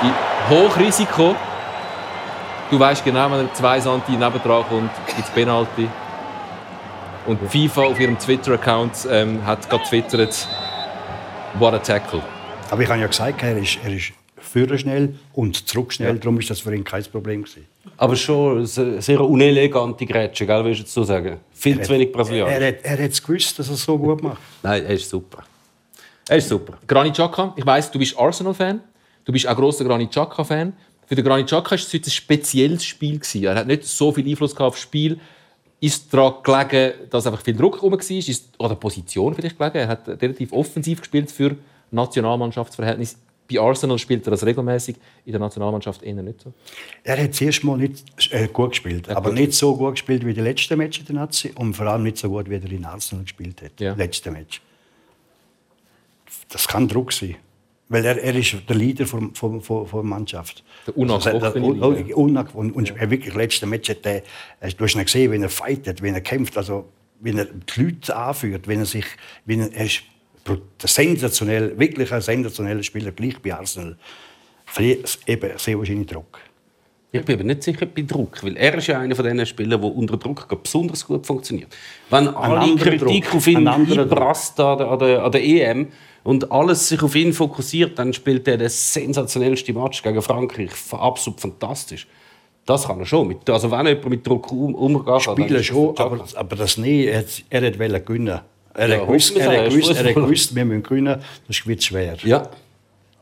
In 0.01 0.11
Hochrisiko. 0.49 1.35
Du 2.71 2.79
weißt 2.79 3.05
genau, 3.05 3.31
wenn 3.31 3.45
er 3.45 3.53
zwei 3.53 3.79
Santi 3.79 4.13
nebendran 4.13 4.63
kommt, 4.63 4.91
gibt 5.07 5.19
es 5.19 5.29
Penalty. 5.29 5.87
Und 7.25 7.39
FIFA 7.49 7.85
auf 7.85 7.99
ihrem 7.99 8.19
Twitter-Account 8.19 9.07
ähm, 9.09 9.43
hat 9.45 9.67
gerade 9.67 9.83
twittert, 9.85 10.47
what 11.57 11.73
a 11.73 11.79
tackle. 11.79 12.21
Aber 12.69 12.81
ich 12.83 12.89
habe 12.89 13.01
ja 13.01 13.07
gesagt, 13.07 13.41
er 13.41 13.57
ist, 13.57 13.79
er 13.83 13.93
ist 13.93 14.13
führerschnell 14.37 15.15
und 15.33 15.67
zurückschnell, 15.67 16.19
darum 16.19 16.39
ist 16.39 16.51
das 16.51 16.59
für 16.59 16.73
ihn 16.75 16.83
kein 16.83 17.03
Problem 17.05 17.43
gewesen. 17.43 17.65
Aber 17.97 18.15
schon 18.15 18.57
eine 18.57 18.67
sehr 19.01 19.21
unelegante 19.21 20.05
Grätsche, 20.05 20.45
gell, 20.45 20.63
willst 20.65 20.81
du 20.81 20.83
dazu 20.83 21.03
sagen? 21.03 21.37
Viel 21.53 21.81
zu 21.81 21.93
wenig 21.93 22.11
Brasilianer. 22.11 22.51
Er 22.51 22.67
hat 22.67 22.75
er 22.83 23.03
hat's 23.03 23.23
gewusst, 23.23 23.57
dass 23.57 23.69
er 23.69 23.73
es 23.73 23.83
so 23.83 23.97
gut 23.97 24.21
macht. 24.21 24.37
Nein, 24.61 24.85
er 24.85 24.93
ist 24.93 25.09
super. 25.09 25.43
Er 26.27 26.37
ist 26.37 26.49
super. 26.49 26.77
Granit 26.85 27.13
Xhaka, 27.13 27.53
ich 27.55 27.65
weiss, 27.65 27.89
du 27.89 27.97
bist 27.97 28.17
Arsenal-Fan, 28.19 28.81
du 29.23 29.31
bist 29.31 29.47
auch 29.47 29.55
grosser 29.55 29.83
Granit 29.83 30.11
Xhaka-Fan. 30.11 30.73
Für 31.07 31.15
den 31.15 31.25
Granit 31.25 31.47
Xhaka 31.47 31.71
war 31.71 31.77
es 31.77 31.91
heute 31.91 32.07
ein 32.07 32.11
spezielles 32.11 32.85
Spiel. 32.85 33.19
gewesen. 33.19 33.43
Er 33.45 33.55
hat 33.55 33.67
nicht 33.67 33.83
so 33.85 34.11
viel 34.11 34.27
Einfluss 34.27 34.55
gehabt 34.55 34.67
auf 34.67 34.75
das 34.75 34.81
Spiel. 34.83 35.19
Ist 35.81 36.13
daran 36.13 36.35
gelegen, 36.43 37.09
dass 37.09 37.27
einfach 37.27 37.41
viel 37.41 37.55
Druck 37.55 37.75
herum 37.75 37.91
war? 37.93 37.99
Ist 37.99 38.29
es 38.29 38.49
an 38.57 38.69
der 38.69 38.75
Position 38.75 39.33
vielleicht 39.35 39.57
gelegen? 39.57 39.77
Er 39.77 39.87
hat 39.87 40.07
relativ 40.07 40.51
offensiv 40.53 41.01
gespielt 41.01 41.29
für 41.31 41.55
Nationalmannschaftsverhältnis. 41.91 43.17
Bei 43.51 43.59
Arsenal 43.59 43.99
spielt 43.99 44.25
er 44.25 44.31
das 44.31 44.43
regelmäßig, 44.43 44.95
in 45.25 45.31
der 45.31 45.39
Nationalmannschaft 45.39 46.01
eher 46.01 46.15
nicht 46.15 46.41
so. 46.41 46.51
Er 47.03 47.21
hat 47.23 47.35
zuerst 47.35 47.63
mal 47.63 47.77
nicht 47.77 48.03
äh, 48.31 48.47
gut 48.47 48.71
gespielt, 48.71 49.07
aber 49.09 49.31
nicht 49.31 49.53
so 49.53 49.77
gut 49.77 49.91
gespielt 49.91 50.25
wie 50.25 50.33
die 50.33 50.41
letzten 50.41 50.77
Match 50.79 50.99
in 50.99 51.05
der 51.05 51.15
Nazi 51.15 51.51
und 51.53 51.75
vor 51.75 51.85
allem 51.85 52.03
nicht 52.03 52.17
so 52.17 52.29
gut, 52.29 52.49
wie 52.49 52.55
er 52.55 52.71
in 52.71 52.85
Arsenal 52.85 53.23
gespielt 53.23 53.61
hat. 53.61 53.79
Ja. 53.79 53.93
Letzte 53.93 54.31
Match. 54.31 54.61
Das 56.49 56.67
kann 56.67 56.87
Druck 56.87 57.13
sein. 57.13 57.35
Weil 57.95 58.03
er, 58.03 58.21
er 58.21 58.35
ist 58.35 58.53
der 58.67 58.75
Leader 58.75 59.05
von, 59.05 59.33
von, 59.33 59.61
von, 59.61 59.87
der 59.89 60.03
Mannschaft. 60.03 60.65
Der 60.85 60.97
unangefochtene 60.97 61.65
Also, 61.65 61.91
Leader. 61.91 62.03
der- 62.03 62.17
unang- 62.17 62.49
und, 62.53 62.93
er 62.93 63.09
wirklich 63.09 63.33
letzte 63.33 63.65
Match 63.65 63.89
hat 63.89 64.05
er, 64.05 64.21
du 64.71 64.83
hast 64.83 64.95
ihn 64.95 65.05
gesehen, 65.05 65.31
wie 65.31 65.41
er 65.41 65.47
fightet, 65.47 66.03
wie 66.03 66.09
er 66.09 66.19
kämpft, 66.19 66.57
also 66.57 66.89
wie 67.21 67.31
er 67.31 67.45
die 67.45 67.81
Leute 67.81 68.13
anführt, 68.13 68.67
wie 68.67 68.73
er 68.73 68.85
sich, 68.85 69.05
wie 69.45 69.57
er, 69.57 69.71
er 69.71 69.85
ist 69.85 70.03
sensationell, 70.83 71.79
wirklich 71.79 72.11
ein 72.11 72.19
sensationeller 72.19 72.83
Spieler, 72.83 73.13
gleich 73.13 73.41
bei 73.41 73.53
Arsenal. 73.53 73.95
Eben 74.77 75.51
sehr 75.55 75.79
wahrscheinlich 75.79 76.07
Druck. 76.07 76.41
Ich 77.13 77.23
bin 77.23 77.35
aber 77.35 77.45
nicht 77.45 77.63
sicher 77.63 77.85
bei 77.85 78.01
Druck, 78.01 78.43
weil 78.43 78.57
er 78.57 78.75
ist 78.75 78.87
ja 78.87 78.99
einer 78.99 79.15
von 79.15 79.23
diesen 79.23 79.45
Spielern, 79.45 79.79
der 79.79 79.89
unter 79.89 80.17
Druck 80.17 80.49
besonders 80.61 81.07
gut 81.07 81.25
funktioniert. 81.25 81.73
Wenn 82.09 82.27
alle 82.27 82.75
Kritik 82.75 83.23
Druck. 83.23 83.35
auf 83.35 83.47
ihn 83.47 83.65
einprasst 83.65 84.59
an 84.59 84.79
der, 84.79 84.97
der, 84.97 85.23
an 85.23 85.31
der 85.31 85.41
EM 85.41 85.87
und 86.25 86.51
alles 86.51 86.89
sich 86.89 87.01
auf 87.01 87.15
ihn 87.15 87.31
fokussiert, 87.31 87.97
dann 87.97 88.11
spielt 88.11 88.47
er 88.49 88.57
den 88.57 88.67
sensationellsten 88.67 89.75
Match 89.75 90.01
gegen 90.03 90.21
Frankreich. 90.21 90.71
Absolut 90.91 91.39
fantastisch. 91.39 92.07
Das 92.65 92.87
kann 92.87 92.99
er 92.99 93.05
schon. 93.05 93.27
Mit, 93.27 93.47
also 93.49 93.69
wenn 93.69 93.85
jemand 93.85 94.09
mit 94.09 94.27
Druck 94.27 94.51
um, 94.51 94.73
umgehen 94.75 95.05
kann, 95.05 95.19
Spielen 95.19 95.53
das 95.53 95.65
schon, 95.67 95.95
aber, 95.97 96.25
aber 96.33 96.55
das 96.55 96.77
nie. 96.77 97.05
Er, 97.05 97.23
er 97.49 97.67
hat 97.67 97.79
wollen 97.79 98.03
gewinnen. 98.03 98.39
Er 98.73 98.89
Ja, 98.89 98.95
hat 98.97 99.07
gewusst, 99.07 99.35
hoffen 99.35 99.45
wir 99.45 99.51
er 99.51 99.63
er 99.63 99.69
gewusst, 99.69 99.89
er 99.91 99.95
hat 99.97 100.03
Fußballer. 100.05 100.25
gewusst, 100.25 100.55
wir 100.55 100.65
müssen 100.65 100.83
gewinnen. 100.83 101.21
Das 101.47 101.67
wird 101.67 101.83
schwer. 101.83 102.17
Ja, 102.23 102.49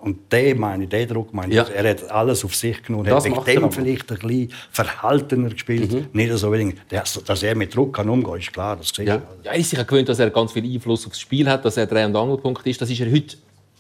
Und 0.04 0.32
der 0.34 0.54
meine 0.56 0.84
ich, 0.84 0.90
der 0.90 1.06
Druck 1.06 1.34
meine 1.34 1.50
ich. 1.50 1.56
Ja. 1.56 1.64
Er 1.64 1.90
hat 1.92 2.12
alles 2.12 2.44
auf 2.44 2.54
sich 2.54 2.84
genommen. 2.84 3.06
Das 3.06 3.26
hat 3.26 3.48
dem 3.48 3.72
vielleicht 3.72 4.12
ein 4.12 4.18
bisschen 4.20 4.52
verhaltener 4.70 5.50
gespielt. 5.50 6.14
Nicht 6.14 6.34
so 6.34 6.52
wenig. 6.52 6.76
Dass, 6.90 7.24
dass 7.24 7.42
er 7.42 7.56
mit 7.56 7.74
Druck 7.74 7.94
kann 7.96 8.10
umgehen, 8.10 8.38
ist 8.38 8.52
klar. 8.52 8.76
Das 8.76 8.92
Ja. 8.98 9.04
ich. 9.04 9.08
Ja, 9.08 9.22
er 9.52 9.56
ist 9.56 9.70
sich 9.70 9.88
gewöhnt, 9.88 10.10
dass 10.10 10.20
er 10.20 10.30
ganz 10.30 10.52
viel 10.52 10.66
Einfluss 10.66 11.08
aufs 11.08 11.22
Spiel 11.22 11.48
hat, 11.50 11.64
dass 11.64 11.78
er 11.78 11.86
Dreh- 11.86 12.04
und 12.04 12.16
Angelpunkt 12.16 12.68
ist. 12.68 12.82
Das 12.82 12.90
ist 12.90 13.00
er 13.00 13.10
heute 13.10 13.38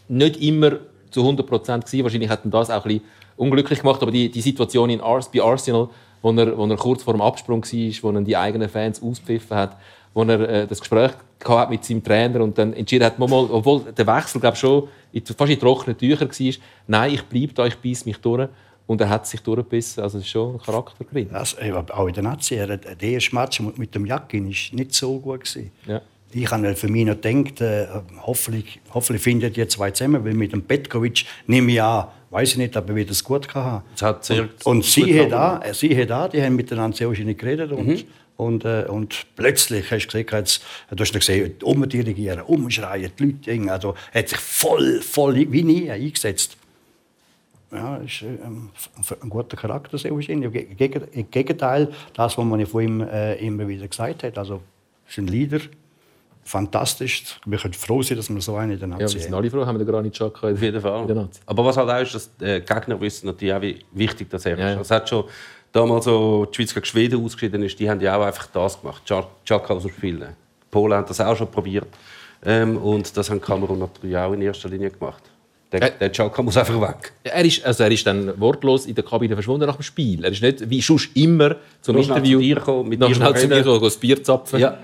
nicht 0.07 0.37
immer 0.41 0.77
zu 1.11 1.21
100 1.21 1.45
Prozent 1.45 1.85
gewesen. 1.85 2.03
Wahrscheinlich 2.03 2.29
hat 2.29 2.45
ihn 2.45 2.51
das 2.51 2.69
auch 2.69 2.85
ein 2.85 2.87
bisschen 2.93 3.03
unglücklich 3.35 3.79
gemacht. 3.79 4.01
Aber 4.01 4.11
die, 4.11 4.29
die 4.29 4.41
Situation 4.41 4.89
in 4.89 5.01
Ars, 5.01 5.29
bei 5.29 5.41
Arsenal, 5.41 5.89
wo 6.21 6.31
er, 6.31 6.57
wo 6.57 6.65
er 6.65 6.77
kurz 6.77 7.03
vor 7.03 7.13
dem 7.13 7.21
Absprung 7.21 7.63
war, 7.63 7.93
wo 8.13 8.17
er 8.17 8.21
die 8.21 8.37
eigenen 8.37 8.69
Fans 8.69 9.01
auspfiffen 9.03 9.57
hat, 9.57 9.77
wo 10.13 10.23
er 10.23 10.39
äh, 10.49 10.67
das 10.67 10.79
Gespräch 10.79 11.11
gehabt 11.39 11.59
hat 11.61 11.69
mit 11.69 11.83
seinem 11.83 12.03
Trainer 12.03 12.41
und 12.41 12.57
dann 12.57 12.73
entschieden 12.73 13.05
hat, 13.05 13.19
mal, 13.19 13.27
mal, 13.27 13.47
obwohl 13.51 13.81
der 13.81 14.07
Wechsel 14.07 14.39
glaub, 14.39 14.55
schon 14.57 14.87
in, 15.11 15.25
fast 15.25 15.51
in 15.51 15.59
trockenen 15.59 15.97
Tüchern 15.97 16.29
war, 16.29 16.53
nein, 16.87 17.13
ich 17.13 17.23
bleibe 17.23 17.53
da, 17.53 17.65
ich 17.65 17.75
beiß 17.77 18.05
mich 18.05 18.17
durch. 18.17 18.47
Und 18.85 18.99
er 18.99 19.07
hat 19.09 19.25
sich 19.25 19.39
durchgebissen. 19.41 20.03
Also 20.03 20.17
das 20.17 20.25
ist 20.25 20.31
schon 20.31 20.55
ein 20.55 20.61
Charaktergewinn. 20.61 21.29
Das, 21.31 21.53
äh, 21.53 21.71
auch 21.71 22.07
in 22.07 22.13
der 22.13 22.23
Nazi, 22.23 22.55
er 22.55 22.67
hat, 22.67 22.83
der 22.83 23.09
erste 23.09 23.33
Match 23.33 23.61
mit 23.61 23.95
dem 23.95 24.05
Jakin 24.05 24.43
war 24.45 24.49
nicht 24.49 24.93
so 24.93 25.19
gut. 25.19 25.45
Gewesen. 25.45 25.71
Ja. 25.87 26.01
Ich 26.33 26.51
habe 26.51 26.75
für 26.75 26.89
mich 26.89 27.05
noch 27.05 27.19
gedacht, 27.21 27.61
äh, 27.61 27.87
hoffentlich, 28.25 28.81
hoffentlich 28.93 29.23
findet 29.23 29.55
die 29.55 29.65
zwei 29.67 29.91
zusammen, 29.91 30.25
weil 30.25 30.33
mit 30.33 30.51
dem 30.51 30.63
Petkovic 30.63 31.25
nehme 31.47 31.71
ich 31.71 31.81
an, 31.81 32.07
weiß 32.31 32.51
ich 32.51 32.57
nicht, 32.57 32.75
ob 32.75 32.89
er 32.89 32.95
wieder 32.95 33.11
es 33.11 33.23
gut 33.23 33.47
gehabt 33.47 33.85
es 33.95 34.01
hat 34.01 34.25
sehr 34.25 34.41
Und, 34.41 34.65
und 34.65 34.83
sie 34.83 35.17
hat 35.21 35.29
gehabt. 35.29 35.65
da, 35.67 35.73
sie 35.73 35.95
hat 35.95 36.09
da, 36.09 36.27
die 36.27 36.41
haben 36.41 36.55
miteinander 36.55 36.97
sehr 36.97 37.07
wahrscheinlich 37.07 37.37
geredet 37.37 37.71
und, 37.71 37.87
Mhm. 37.87 38.03
Und, 38.45 38.65
äh, 38.65 38.85
und 38.87 39.25
plötzlich 39.35 39.89
hast 39.91 40.07
du 40.07 40.23
gesehen, 40.23 40.27
jetzt, 40.31 40.63
du 40.91 41.01
hast 41.03 41.13
gesehen, 41.13 41.55
umdirigieren, 41.63 42.41
umschreien, 42.41 43.11
die 43.17 43.23
Leute, 43.25 43.51
irgendwie, 43.51 43.69
also 43.71 43.95
er 44.11 44.19
hat 44.21 44.29
sich 44.29 44.39
voll, 44.39 45.01
voll 45.01 45.35
wie 45.35 45.63
nie 45.63 45.89
eingesetzt. 45.89 46.57
Ja, 47.71 47.97
ist 47.97 48.21
äh, 48.21 48.25
ein, 48.25 49.29
guter 49.29 49.57
Charakter 49.57 49.97
sehr 49.97 50.13
wahrscheinlich. 50.13 50.53
Im 50.53 50.77
Geg- 50.77 51.07
Im 51.11 51.31
Gegenteil, 51.31 51.87
das, 52.13 52.37
was 52.37 52.45
man 52.45 52.63
von 52.67 52.81
ihm 52.83 53.01
äh, 53.01 53.35
immer 53.35 53.67
wieder 53.67 53.87
gesagt 53.87 54.21
hat, 54.23 54.37
also 54.37 54.61
ist 55.09 55.17
ein 55.17 55.25
Leader, 55.27 55.59
fantastisch. 56.43 57.39
Wir 57.45 57.57
können 57.57 57.73
froh 57.73 58.01
sein, 58.03 58.17
dass 58.17 58.29
wir 58.29 58.41
so 58.41 58.55
einen 58.57 58.73
in 58.73 58.79
der 58.79 58.89
Ja, 58.89 58.97
Nazi 58.97 59.15
wir 59.15 59.21
sind 59.21 59.31
haben. 59.33 59.39
alle 59.41 59.49
froh, 59.49 59.65
haben 59.65 59.79
wir 59.79 59.85
den 59.85 59.91
Granit 59.91 60.13
Xhaka 60.13 60.49
in 60.49 60.55
Auf 60.55 60.61
jeden 60.61 60.81
Fall. 60.81 61.29
Aber 61.45 61.65
was 61.65 61.77
halt 61.77 61.89
auch 61.89 62.01
ist, 62.01 62.13
dass 62.13 62.35
die 62.37 62.61
Gegner 62.61 62.99
wissen 63.01 63.27
natürlich 63.27 63.53
auch, 63.53 63.61
wie 63.61 63.79
wichtig 63.93 64.29
das 64.29 64.45
er 64.45 64.53
ist. 64.53 64.59
Ja, 64.59 64.71
ja. 64.73 64.81
Es 64.81 64.91
hat 64.91 65.09
schon 65.09 65.23
damals 65.73 66.05
so 66.05 66.45
die 66.45 66.55
Schweiz 66.55 66.73
gegen 66.73 66.85
Schweden 66.85 67.25
ausgeschieden 67.25 67.61
ist, 67.63 67.77
die 67.79 67.89
haben 67.89 67.99
ja 67.99 68.15
auch 68.17 68.23
einfach 68.23 68.47
das 68.47 68.79
gemacht. 68.79 69.03
Chaka 69.05 69.73
aus 69.73 69.83
dem 69.83 69.91
Spiel. 69.91 70.19
Die 70.19 70.25
Polen 70.71 70.93
haben 70.93 71.07
das 71.07 71.19
auch 71.19 71.35
schon 71.35 71.51
probiert. 71.51 71.87
Ähm, 72.45 72.77
und 72.77 73.15
das 73.17 73.29
haben 73.29 73.41
Kamerun 73.41 73.79
natürlich 73.79 74.15
auch 74.15 74.31
in 74.33 74.41
erster 74.41 74.69
Linie 74.69 74.91
gemacht. 74.91 75.23
Der, 75.71 75.81
Äh. 75.81 75.91
der 75.99 76.11
Chaka 76.11 76.41
muss 76.41 76.55
einfach 76.55 76.79
weg. 76.79 77.13
Ja, 77.25 77.31
Er 77.31 77.45
ist, 77.45 77.65
also 77.65 77.83
er 77.83 77.91
ist 77.91 78.05
dann 78.05 78.39
wortlos 78.39 78.85
in 78.85 78.93
der 78.95 79.03
Kabine 79.03 79.33
verschwunden 79.33 79.65
nach 79.65 79.75
dem 79.77 79.83
Spiel. 79.83 80.23
Er 80.23 80.31
ist 80.31 80.41
nicht 80.41 80.69
wie 80.69 80.81
sonst 80.81 81.09
immer 81.15 81.55
zum 81.81 81.95
schnell 81.95 82.17
Interview 82.17 82.39
zu 82.39 82.43
dir 82.43 82.55
gekommen, 82.55 82.89
mit 82.89 82.99
noch 82.99 83.07
dir 83.07 83.15
schnell 83.15 83.35
zu 83.35 83.47
mir 83.47 83.57
gekommen, 83.57 83.81
das 83.81 83.97
Bier 83.97 84.23
zapfen. 84.23 84.59
Ja. 84.59 84.77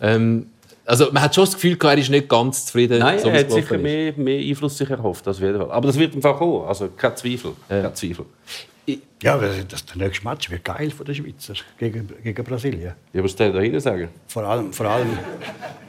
Ähm, 0.00 0.46
also 0.84 1.06
man 1.12 1.22
hat 1.22 1.34
schon 1.34 1.46
das 1.46 1.54
Gefühl, 1.54 1.78
er 1.80 1.96
ist 1.98 2.10
nicht 2.10 2.28
ganz 2.28 2.66
zufrieden. 2.66 2.98
Nein, 2.98 3.18
so 3.18 3.28
er 3.28 3.40
hat 3.40 3.50
sicher 3.50 3.78
mehr, 3.78 4.12
mehr 4.16 4.40
Einfluss 4.40 4.76
sich 4.76 4.90
erhofft, 4.90 5.26
auf 5.26 5.40
jeden 5.40 5.56
Fall. 5.58 5.70
Aber 5.70 5.86
das 5.86 5.98
wird 5.98 6.14
im 6.14 6.20
Fall 6.20 6.36
kommen, 6.36 6.66
also 6.66 6.90
kein 6.94 7.16
Zweifel. 7.16 7.52
Kein 7.68 7.94
Zweifel. 7.94 8.26
Ja, 9.22 9.40
weil 9.40 9.64
das, 9.64 9.86
der 9.86 9.96
nächste 9.96 10.24
Match 10.26 10.50
wird 10.50 10.64
geil 10.64 10.90
von 10.90 11.06
den 11.06 11.14
Schweizer 11.14 11.54
gegen, 11.78 12.08
gegen 12.22 12.44
Brasilien. 12.44 12.92
Ja, 13.12 13.24
was 13.24 13.32
soll 13.32 13.46
ich 13.48 13.52
da 13.54 13.60
hinten 13.60 13.80
sagen? 13.80 14.08
Vor 14.28 14.44
allem, 14.44 14.72
vor 14.72 14.86
allem 14.86 15.18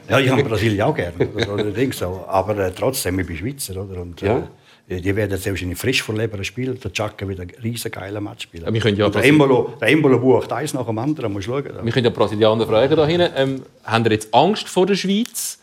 ja, 0.08 0.18
ich 0.20 0.30
habe 0.30 0.42
Brasilien 0.44 0.82
auch 0.82 0.94
gerne, 0.94 1.26
das 1.34 1.48
allerdings 1.48 1.98
so. 1.98 2.24
aber 2.28 2.56
äh, 2.58 2.72
trotzdem, 2.72 3.18
ich 3.18 3.26
bin 3.26 3.36
Schweizer. 3.36 3.76
Oder? 3.82 4.00
Und, 4.00 4.20
Ja. 4.22 4.48
äh, 4.88 5.00
die 5.00 5.14
werden 5.16 5.36
sehr 5.36 5.52
wahrscheinlich 5.52 5.78
frisch 5.78 6.02
vor 6.02 6.14
Leber 6.14 6.42
spielen. 6.44 6.78
Der 6.80 6.92
Chaka 6.92 7.26
wird 7.28 7.40
ein 7.40 7.50
riesen 7.62 7.90
geiler 7.90 8.20
Match 8.20 8.44
spielen. 8.44 8.72
Wir 8.72 8.80
können 8.80 8.96
ja 8.96 9.08
der 9.10 9.24
Embolo, 9.24 9.74
der 9.80 9.88
Embolo 9.88 10.18
bucht 10.18 10.52
eins 10.52 10.72
nach 10.74 10.86
dem 10.86 10.98
anderen, 10.98 11.32
musst 11.32 11.46
schauen. 11.46 11.64
Wir 11.64 11.92
können 11.92 12.04
ja 12.04 12.10
die 12.10 12.16
Brasilianer 12.16 12.66
fragen 12.66 12.96
da 12.96 13.06
hinten. 13.06 13.30
Ähm, 13.36 13.62
haben 13.84 14.04
ihr 14.06 14.12
jetzt 14.12 14.32
Angst 14.32 14.68
vor 14.68 14.86
der 14.86 14.94
Schweiz? 14.94 15.58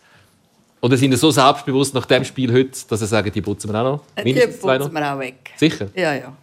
Oder 0.82 0.98
sind 0.98 1.12
ihr 1.12 1.16
so 1.16 1.30
selbstbewusst 1.30 1.94
nach 1.94 2.04
dem 2.04 2.24
Spiel 2.24 2.52
heute, 2.52 2.78
dass 2.88 3.00
ihr 3.00 3.06
sagt, 3.06 3.34
die 3.34 3.40
putzen 3.40 3.72
wir 3.72 3.80
auch 3.80 3.84
noch? 4.16 4.22
Die 4.22 4.34
zwei 4.34 4.76
noch? 4.76 4.84
putzen 4.86 4.94
wir 5.00 5.14
auch 5.14 5.18
weg. 5.18 5.50
Sicher? 5.56 5.88
Ja, 5.96 6.14
ja. 6.14 6.36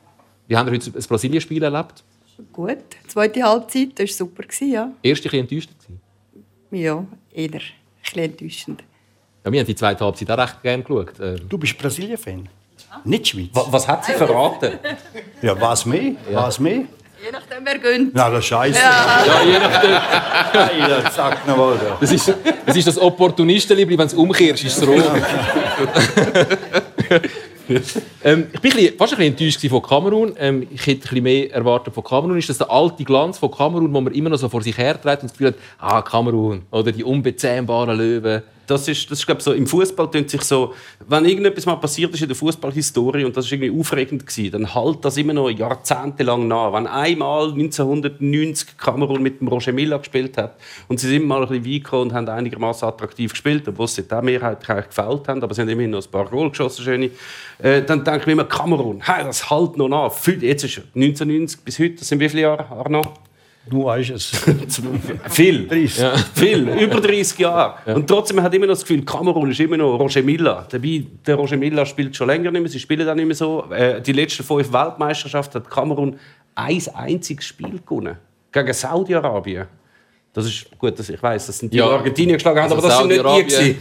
Wie 0.52 0.58
habt 0.58 0.68
ihr 0.68 0.74
heute 0.74 0.92
das 0.92 1.08
Brasilien-Spiel 1.08 1.64
erlebt? 1.64 2.04
Gut. 2.52 2.78
Die 3.06 3.08
zweite 3.08 3.42
Halbzeit 3.42 3.98
war 3.98 4.08
super, 4.08 4.44
ja. 4.60 4.92
Erste 5.02 5.30
ein 5.30 5.32
bisschen 5.32 5.40
enttäuscht. 5.40 5.70
gewesen. 5.80 6.02
Ja, 6.72 7.06
eher. 7.32 7.46
Ein 7.54 7.62
bisschen 8.04 8.24
enttäuschend. 8.24 8.84
Ja, 9.46 9.52
wir 9.54 9.60
haben 9.62 9.68
die 9.68 9.76
zweite 9.76 10.04
Halbzeit 10.04 10.30
auch 10.30 10.38
recht 10.38 10.62
gerne 10.62 10.84
geschaut. 10.84 11.14
Ähm, 11.22 11.38
Du 11.48 11.58
bist 11.58 11.78
Brasilien-Fan? 11.78 12.50
Nicht 13.06 13.30
Schweiz? 13.30 13.48
Was, 13.54 13.72
was 13.72 13.88
hat 13.88 14.04
sie 14.04 14.12
verraten? 14.12 14.74
Ja, 15.42 15.60
was 15.62 15.86
mehr? 15.86 16.16
Was 16.34 16.60
mehr? 16.60 16.84
Je 17.24 17.32
nachdem, 17.32 17.64
wer 17.66 17.80
gönnt. 17.80 18.14
Na, 18.14 18.30
das 18.30 18.40
ist 18.40 18.46
scheiße. 18.48 18.78
ja, 18.78 19.42
je 19.46 19.58
nachdem. 19.58 19.92
Ja. 19.92 21.12
Sag 21.12 21.48
noch 21.48 21.56
mal. 21.56 21.76
Ja. 21.76 21.98
Das 22.02 22.12
ist 22.12 22.34
das, 22.66 22.76
ist 22.76 22.88
das 22.90 22.98
Opportunistenliebli, 23.00 23.98
wenn 23.98 24.08
es 24.08 24.14
umkehrst, 24.14 24.66
ist 24.66 24.78
es 24.80 24.86
rot. 24.86 25.02
ähm, 28.24 28.48
ich 28.52 28.60
bin 28.60 28.72
ein 28.72 28.78
bisschen, 28.78 28.98
fast 28.98 29.14
ein 29.14 29.18
bisschen 29.18 29.34
enttäuscht 29.34 29.68
von 29.68 29.82
Kamerun. 29.82 30.34
Ähm, 30.38 30.68
ich 30.72 30.86
hätte 30.86 31.00
ein 31.00 31.02
bisschen 31.02 31.24
mehr 31.24 31.52
erwartet 31.52 31.94
von 31.94 32.04
Kamerun. 32.04 32.38
Ist 32.38 32.50
das 32.50 32.58
der 32.58 32.70
alte 32.70 33.04
Glanz 33.04 33.38
von 33.38 33.52
Kamerun, 33.52 33.94
wo 33.94 34.02
man 34.02 34.14
immer 34.14 34.30
noch 34.30 34.38
so 34.38 34.50
vor 34.50 34.62
sich 34.62 34.78
herträgt 34.78 35.24
und 35.24 35.30
das 35.30 35.38
Gefühl 35.38 35.48
hat, 35.48 35.56
ah, 35.80 36.02
Kamerun 36.02 36.64
oder 36.72 36.92
die 36.92 37.04
unbezähmbaren 37.04 37.98
Löwen. 37.98 38.44
Das 38.68 38.88
ist, 38.88 39.10
das 39.10 39.20
ist 39.20 39.26
glaube 39.26 39.42
so, 39.42 39.54
im 39.54 39.68
Fußball 39.68 40.10
tönt 40.12 40.30
sich 40.30 40.42
so, 40.44 40.74
wenn 41.08 41.26
irgendetwas 41.26 41.66
mal 41.66 41.76
passiert 41.76 42.14
ist 42.14 42.22
in 42.22 42.28
der 42.28 42.36
Fußballhistorie 42.36 43.26
und 43.26 43.36
das 43.36 43.46
ist 43.46 43.52
irgendwie 43.52 43.78
aufregend 43.78 44.26
gewesen, 44.26 44.52
dann 44.52 44.74
halt 44.74 45.04
das 45.04 45.18
immer 45.18 45.34
noch 45.34 45.50
jahrzehntelang 45.50 46.48
nach. 46.48 46.74
Wenn 46.74 46.88
einmal 46.88 47.52
1990 47.52 48.78
Kamerun 48.78 49.22
mit 49.22 49.42
dem 49.42 49.48
Roger 49.48 49.74
Milla 49.74 49.98
gespielt 49.98 50.38
hat 50.38 50.56
und 50.88 51.00
sie 51.00 51.08
sind 51.08 51.26
mal 51.26 51.42
ein 51.44 51.62
bisschen 51.62 51.84
weit 51.86 51.94
und 51.94 52.14
haben 52.14 52.30
einigermaßen 52.30 52.88
attraktiv 52.88 53.32
gespielt, 53.32 53.68
obwohl 53.68 53.88
sie 53.88 54.08
da 54.08 54.22
mehrheitlich 54.22 54.70
eigentlich 54.70 54.88
gefällt 54.88 55.28
haben, 55.28 55.44
aber 55.44 55.54
sie 55.54 55.62
haben 55.62 55.70
immerhin 55.70 55.92
noch 55.92 56.06
ein 56.06 56.12
paar 56.12 56.26
Goal 56.26 56.50
geschossen, 56.50 56.84
schöne. 56.84 57.12
Äh, 57.60 57.82
dann 57.84 58.04
denke 58.04 58.22
ich 58.22 58.28
immer, 58.28 58.46
Kamerun, 58.46 59.02
hey, 59.04 59.24
das 59.24 59.50
halt 59.50 59.78
noch 59.78 59.90
nach. 59.90 60.12
Jetzt 60.26 60.64
ist 60.64 60.78
1990 60.96 61.62
bis 61.62 61.80
heute, 61.80 61.96
das 61.96 62.08
sind 62.08 62.20
wie 62.20 62.30
viele 62.30 62.44
Jahre, 62.44 62.70
Arno? 62.70 63.02
Du 63.70 63.86
weißt 63.86 64.10
es. 64.12 64.26
Viel. 65.30 65.68
30. 65.68 66.04
Viel, 66.34 66.68
über 66.68 67.00
30 67.00 67.38
Jahre. 67.38 67.96
Und 67.96 68.08
trotzdem 68.08 68.38
man 68.38 68.46
hat 68.46 68.54
immer 68.56 68.66
noch 68.66 68.74
das 68.74 68.82
Gefühl, 68.82 69.04
Kamerun 69.04 69.52
ist 69.52 69.60
immer 69.60 69.78
noch 69.78 69.98
Roger 69.98 70.24
Milla. 70.24 70.66
Dabei, 70.70 71.06
der 71.26 71.36
Roger 71.36 71.58
Milla 71.58 71.86
spielt 71.86 72.16
schon 72.16 72.28
länger 72.28 72.50
nicht 72.50 72.62
mehr, 72.62 72.70
sie 72.70 72.80
spielen 72.80 73.08
auch 73.08 73.14
nicht 73.14 73.26
mehr 73.26 73.36
so. 73.36 73.72
Äh, 73.72 74.02
die 74.02 74.14
letzten 74.14 74.44
fünf 74.44 74.74
Weltmeisterschaften 74.74 75.62
hat 75.62 75.70
Kamerun 75.70 76.18
ein 76.56 76.82
einziges 76.96 77.46
Spiel 77.46 77.80
gewonnen. 77.86 78.18
Gegen 78.52 78.74
Saudi-Arabien. 78.74 79.68
Das 80.34 80.46
ist 80.46 80.66
gut, 80.80 80.98
dass 80.98 81.10
ich 81.10 81.22
weiß, 81.22 81.48
das 81.48 81.58
sind 81.58 81.74
die, 81.74 81.78
die 81.78 81.82
Argentinien 81.84 82.36
geschlagen 82.36 82.62
haben, 82.62 82.72
Also 82.72 82.78
aber 82.78 82.88
das 82.88 82.98
sind 83.00 83.48
nicht 83.48 83.60
die. 83.60 83.76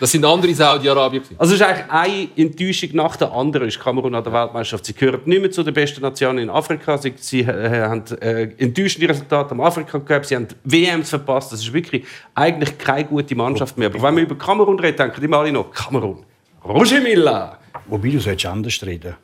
Das 0.00 0.10
sind 0.10 0.24
andere 0.24 0.52
Saudi-Arabien. 0.52 1.22
Also 1.38 1.54
es 1.54 1.60
ist 1.60 1.66
eigentlich 1.66 1.86
eine 1.88 2.28
Enttäuschung 2.36 2.90
nach 2.94 3.14
der 3.14 3.32
anderen 3.32 3.68
ist 3.68 3.78
Kamerun 3.78 4.14
an 4.14 4.24
der 4.24 4.32
Weltmeisterschaft. 4.32 4.86
Sie 4.86 4.92
gehören 4.92 5.20
nicht 5.24 5.40
mehr 5.40 5.50
zu 5.52 5.62
den 5.62 5.72
besten 5.72 6.00
Nationen 6.02 6.38
in 6.38 6.50
Afrika. 6.50 6.98
Sie, 6.98 7.14
sie 7.16 7.42
äh, 7.42 7.80
haben 7.82 8.02
äh, 8.20 8.42
enttäuschende 8.58 9.08
Resultate 9.08 9.52
am 9.52 9.60
Afrika 9.60 9.98
gehabt. 9.98 10.26
Sie 10.26 10.34
haben 10.34 10.48
WMs 10.64 11.10
verpasst. 11.10 11.52
Das 11.52 11.60
ist 11.60 11.72
wirklich 11.72 12.04
eigentlich 12.34 12.76
keine 12.76 13.04
gute 13.04 13.36
Mannschaft 13.36 13.78
mehr. 13.78 13.88
Aber 13.88 14.02
wenn 14.02 14.16
wir 14.16 14.24
über 14.24 14.36
Kamerun 14.36 14.80
reden, 14.80 14.96
denken 14.96 15.22
immer 15.22 15.38
alle 15.38 15.52
noch 15.52 15.70
Kamerun. 15.70 16.24
Roger 16.64 17.00
Milla. 17.00 17.58
Wobei 17.86 18.10
du 18.10 18.18
solltest 18.18 18.46
anders 18.46 18.84
reden. 18.84 19.14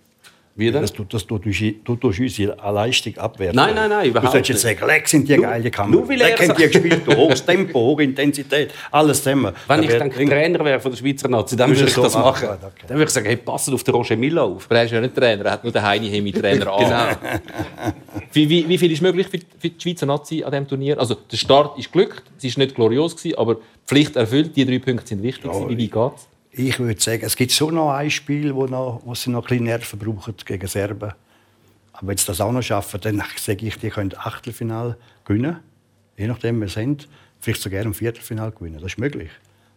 Wie 0.57 0.71
denn? 0.71 0.83
Das 0.83 0.93
tut, 0.93 1.15
das 1.15 1.27
tut, 1.27 1.47
uns- 1.47 1.59
du 1.85 1.97
tust 1.97 2.21
unsere 2.21 2.57
Leistung 2.73 3.17
abwerten. 3.17 3.57
Nein, 3.57 3.75
nein, 3.75 3.89
nein, 3.89 4.05
Du 4.05 4.11
überhaupt 4.11 4.33
solltest 4.33 4.63
jetzt 4.65 4.79
sagen, 4.79 4.87
leck 4.91 5.09
sind 5.09 5.29
die 5.29 5.37
geile 5.37 5.71
Kamera. 5.71 5.97
nur 6.01 6.09
weil 6.09 6.21
er 6.21 6.29
Leck 6.29 6.39
haben 6.41 6.47
sagt- 6.49 6.59
die 6.61 6.67
gespielt, 6.69 7.03
du, 7.07 7.17
hohes 7.17 7.45
Tempo, 7.47 7.79
hohe 7.81 8.03
Intensität, 8.03 8.73
alles 8.91 9.23
zusammen. 9.23 9.53
Wenn 9.69 9.83
ich 9.85 9.89
denke, 9.91 10.25
Trainer 10.27 10.65
wäre 10.65 10.81
von 10.81 10.91
der 10.91 10.99
Schweizer 10.99 11.29
Nazi, 11.29 11.57
dann 11.57 11.71
würde 11.71 11.85
ich 11.89 11.95
du 11.95 12.03
das 12.03 12.15
machen. 12.15 12.49
machen? 12.49 12.59
Okay. 12.63 12.85
Dann 12.89 12.97
würde 12.99 13.05
ich 13.09 13.11
sagen, 13.11 13.27
hey, 13.27 13.37
passt 13.37 13.73
auf 13.73 13.83
den 13.85 13.95
Roger 13.95 14.17
Milla 14.17 14.43
auf. 14.43 14.67
Aber 14.67 14.77
er 14.79 14.85
ist 14.85 14.91
ja 14.91 15.01
nicht 15.01 15.15
Trainer, 15.15 15.45
er 15.47 15.53
hat 15.53 15.63
nur 15.65 15.73
den 15.73 15.83
Heini 15.83 16.11
Hemi 16.11 16.33
Trainer 16.33 16.73
an. 16.73 17.17
Wie, 18.33 18.49
wie, 18.49 18.69
wie 18.69 18.79
viel 18.79 18.93
ist 18.93 19.03
möglich 19.03 19.29
für, 19.29 19.39
für 19.59 19.69
die 19.71 19.81
Schweizer 19.81 20.07
Nazi 20.07 20.43
an 20.45 20.51
diesem 20.51 20.69
Turnier? 20.69 20.99
Also 20.99 21.15
der 21.31 21.37
Start 21.37 21.79
ist 21.79 21.91
glückt, 21.93 22.25
es 22.39 22.45
ist 22.45 22.59
nicht 22.59 22.75
glorios 22.75 23.17
gewesen, 23.17 23.39
aber 23.39 23.55
die 23.55 23.61
Pflicht 23.87 24.17
erfüllt, 24.17 24.55
die 24.57 24.67
drei 24.67 24.79
Punkte 24.79 25.07
sind 25.07 25.23
wichtig. 25.23 25.45
gewesen. 25.51 25.69
wie 25.71 25.85
weit 25.85 25.93
geht's? 26.13 26.29
Ich 26.53 26.79
würde 26.81 27.01
sagen, 27.01 27.23
es 27.25 27.37
gibt 27.37 27.53
schon 27.53 27.75
noch 27.75 27.93
ein 27.93 28.11
Spiel, 28.11 28.55
wo, 28.55 28.67
noch, 28.67 29.03
wo 29.05 29.15
sie 29.15 29.31
noch 29.31 29.45
ein 29.45 29.49
bisschen 29.49 29.65
Nerven 29.65 29.99
brauchen 29.99 30.35
gegen 30.45 30.67
Serben. 30.67 31.13
Aber 31.93 32.07
wenn 32.09 32.17
sie 32.17 32.27
das 32.27 32.41
auch 32.41 32.51
noch 32.51 32.63
schaffen, 32.63 33.01
dann 33.01 33.23
sage 33.37 33.67
ich, 33.67 33.79
die 33.79 33.91
können 33.91 34.13
Achtelfinal 34.17 34.97
gewinnen. 35.25 35.61
Je 36.17 36.27
nachdem, 36.27 36.61
sie 36.67 36.75
sind. 36.75 37.09
Vielleicht 37.39 37.63
sogar 37.63 37.83
im 37.83 37.95
Viertelfinal 37.95 38.51
gewinnen. 38.51 38.81
Das 38.81 38.93
ist 38.93 38.99
möglich. 38.99 39.31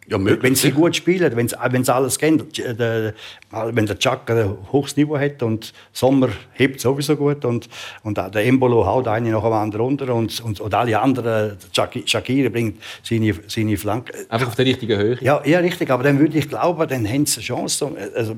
Ja, 0.06 0.18
wenn 0.22 0.54
sie 0.54 0.70
gut 0.70 0.94
spielen, 0.94 1.34
wenn 1.34 1.48
sie, 1.48 1.56
wenn 1.70 1.82
sie 1.84 1.94
alles 1.94 2.18
kennen. 2.18 2.42
Der- 2.56 3.14
Wenn 3.50 3.86
der 3.86 3.98
Chuck 3.98 4.28
ein 4.30 4.56
hohes 4.72 4.96
Niveau 4.96 5.16
hat 5.18 5.42
und 5.42 5.72
Sommer 5.92 6.28
hebt 6.52 6.80
sowieso 6.80 7.16
gut 7.16 7.44
und, 7.44 7.68
und 8.02 8.16
der 8.18 8.44
Embolo 8.44 8.84
haut 8.84 9.08
einen 9.08 9.32
nach 9.32 9.42
dem 9.42 9.52
anderen 9.52 9.84
runter 9.86 10.14
und, 10.14 10.40
und, 10.40 10.60
und 10.60 10.74
alle 10.74 11.00
anderen, 11.00 11.56
Shaki- 11.74 12.06
Shakiri 12.06 12.48
bringt 12.50 12.82
seine, 13.02 13.34
seine 13.46 13.76
Flanke. 13.76 14.12
Einfach 14.28 14.48
auf 14.48 14.54
der 14.56 14.66
richtigen 14.66 14.98
Höhe. 14.98 15.18
Ja, 15.22 15.40
ja, 15.46 15.60
richtig, 15.60 15.88
aber 15.90 16.02
dann 16.02 16.18
würde 16.18 16.36
ich 16.36 16.48
glauben, 16.48 16.86
dann 16.88 17.08
haben 17.08 17.24
sie 17.26 17.38
eine 17.38 17.44
Chance, 17.46 17.84
um, 17.86 17.96
also, 18.14 18.34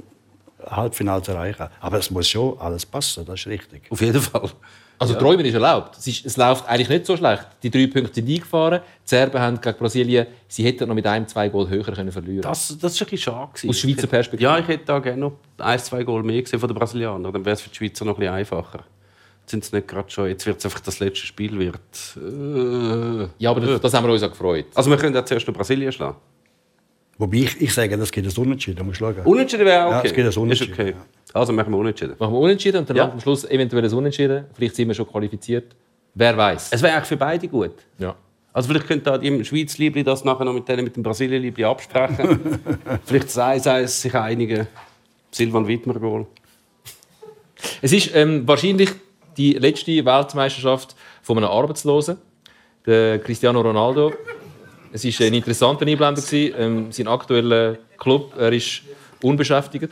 Halbfinale 0.64 1.22
zu 1.22 1.32
erreichen. 1.32 1.66
Aber 1.80 1.98
es 1.98 2.10
muss 2.10 2.28
schon 2.28 2.58
alles 2.60 2.84
passen, 2.86 3.24
das 3.24 3.40
ist 3.40 3.46
richtig. 3.46 3.82
Auf 3.90 4.00
jeden 4.00 4.20
Fall. 4.20 4.50
Also 4.98 5.14
Träumen 5.14 5.44
ist 5.44 5.54
erlaubt. 5.54 5.98
Es, 5.98 6.06
ist, 6.06 6.24
es 6.24 6.36
läuft 6.36 6.66
eigentlich 6.68 6.88
nicht 6.88 7.06
so 7.06 7.16
schlecht. 7.16 7.46
Die 7.62 7.70
drei 7.70 7.86
Punkte 7.86 8.14
sind 8.14 8.28
eingefahren. 8.28 8.80
Die 8.80 9.08
Serben 9.08 9.38
haben 9.40 9.60
gegen 9.60 9.78
Brasilien, 9.78 10.26
sie 10.48 10.64
hätten 10.64 10.88
noch 10.88 10.94
mit 10.94 11.06
einem, 11.06 11.28
zwei 11.28 11.48
Goal 11.48 11.68
höher 11.68 11.84
können 11.84 12.10
verlieren 12.10 12.42
Das, 12.42 12.76
das 12.80 12.94
ist 12.94 13.02
ein 13.02 13.08
bisschen 13.08 13.18
schade. 13.18 13.52
gewesen. 13.52 13.68
Aus 13.68 13.78
Schweizer 13.78 14.06
Perspektive. 14.06 14.50
Ja, 14.50 14.58
ich 14.58 14.68
hätte 14.68 14.84
da 14.86 14.98
gerne 14.98 15.20
noch 15.20 15.32
ein, 15.58 15.78
zwei 15.78 16.02
Goal 16.02 16.22
mehr 16.22 16.40
gesehen 16.42 16.58
von 16.58 16.68
den 16.68 16.76
Brasilianern. 16.76 17.32
Dann 17.32 17.44
wäre 17.44 17.54
es 17.54 17.60
für 17.60 17.70
die 17.70 17.76
Schweizer 17.76 18.04
noch 18.04 18.14
ein 18.14 18.20
bisschen 18.20 18.34
einfacher. 18.34 18.84
Jetzt 19.42 19.50
sind 19.50 19.64
es 19.64 19.72
nicht 19.72 19.86
gerade 19.86 20.10
schon. 20.10 20.28
Jetzt 20.28 20.46
wird 20.46 20.58
es 20.58 20.64
einfach 20.64 20.80
das 20.80 20.98
letzte 20.98 21.26
Spiel 21.26 21.58
wird. 21.58 21.76
Äh. 22.16 23.28
Ja, 23.38 23.50
aber 23.50 23.60
das, 23.60 23.80
das 23.80 23.94
haben 23.94 24.06
wir 24.06 24.12
uns 24.12 24.22
auch 24.22 24.30
gefreut. 24.30 24.66
Also 24.74 24.90
wir 24.90 24.96
können 24.96 25.16
auch 25.16 25.24
zuerst 25.24 25.46
noch 25.46 25.54
Brasilien 25.54 25.92
schlagen. 25.92 26.16
Wobei 27.18 27.38
ich, 27.38 27.60
ich 27.60 27.72
sage, 27.72 27.96
das 27.96 28.12
geht 28.12 28.26
das 28.26 28.36
Unentschieden, 28.36 28.76
da 28.78 28.84
musst 28.84 28.98
schauen. 28.98 29.16
Unentschieden 29.24 29.64
wäre 29.64 29.86
auch 29.86 29.90
Ja, 29.92 29.98
okay. 30.00 30.08
es 30.08 30.14
geht 30.14 30.26
als 30.26 30.36
Unentschieden, 30.36 30.72
Ist 30.72 30.78
okay. 30.80 30.94
Also 31.32 31.52
machen 31.52 31.72
wir 31.72 31.78
Unentschieden. 31.78 32.14
Machen 32.18 32.32
wir 32.34 32.38
unentschieden 32.40 32.78
und 32.78 32.90
dann 32.90 32.96
Ja. 32.96 33.10
am 33.10 33.20
Schluss 33.20 33.44
eventuell 33.44 33.84
ein 33.84 33.92
Unentschieden. 33.92 34.44
Vielleicht 34.54 34.76
sind 34.76 34.88
wir 34.88 34.94
schon 34.94 35.06
qualifiziert. 35.06 35.74
Wer 36.14 36.36
weiß? 36.36 36.68
Es 36.72 36.82
wäre 36.82 36.94
eigentlich 36.94 37.08
für 37.08 37.16
beide 37.16 37.48
gut. 37.48 37.72
Ja. 37.98 38.14
Also 38.52 38.68
vielleicht 38.68 38.86
könnte 38.86 39.04
da 39.04 39.18
die 39.18 39.44
Schweiz-Liebli 39.44 40.02
das 40.02 40.24
nachher 40.24 40.44
noch 40.44 40.54
mit, 40.54 40.66
denen, 40.68 40.84
mit 40.84 40.96
dem 40.96 41.02
Brasilien-Liebli 41.02 41.64
absprechen. 41.64 42.58
vielleicht 43.04 43.30
sei 43.30 43.56
es 43.82 44.00
sich 44.00 44.14
einigen. 44.14 44.66
Silvan 45.30 45.66
Wittmer-Goal. 45.68 46.26
Es 47.82 47.92
ist 47.92 48.14
ähm, 48.14 48.46
wahrscheinlich 48.48 48.90
die 49.36 49.52
letzte 49.54 50.04
Weltmeisterschaft 50.04 50.94
von 51.22 51.36
einem 51.36 51.48
Arbeitslosen, 51.48 52.16
der 52.86 53.18
Cristiano 53.18 53.60
Ronaldo. 53.60 54.12
Es 55.04 55.20
war 55.20 55.26
ein 55.26 55.34
interessanter 55.34 55.86
Einblender. 55.86 56.22
Ähm, 56.32 56.90
sein 56.90 57.06
aktueller 57.06 57.76
Club, 57.98 58.32
er 58.38 58.50
ist 58.50 58.82
unbeschäftigt. 59.22 59.90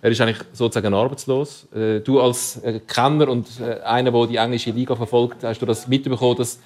Er 0.00 0.10
ist 0.10 0.20
eigentlich 0.20 0.38
sozusagen 0.54 0.94
arbeitslos. 0.94 1.68
Äh, 1.74 2.00
du 2.00 2.18
als 2.18 2.56
äh, 2.62 2.80
Kenner 2.80 3.28
und 3.28 3.46
äh, 3.60 3.80
einer, 3.82 4.10
der 4.10 4.26
die 4.28 4.36
englische 4.36 4.70
Liga 4.70 4.96
verfolgt, 4.96 5.44
hast 5.44 5.60
du 5.60 5.66
das 5.66 5.86
mitbekommen, 5.86 6.36
dass 6.38 6.58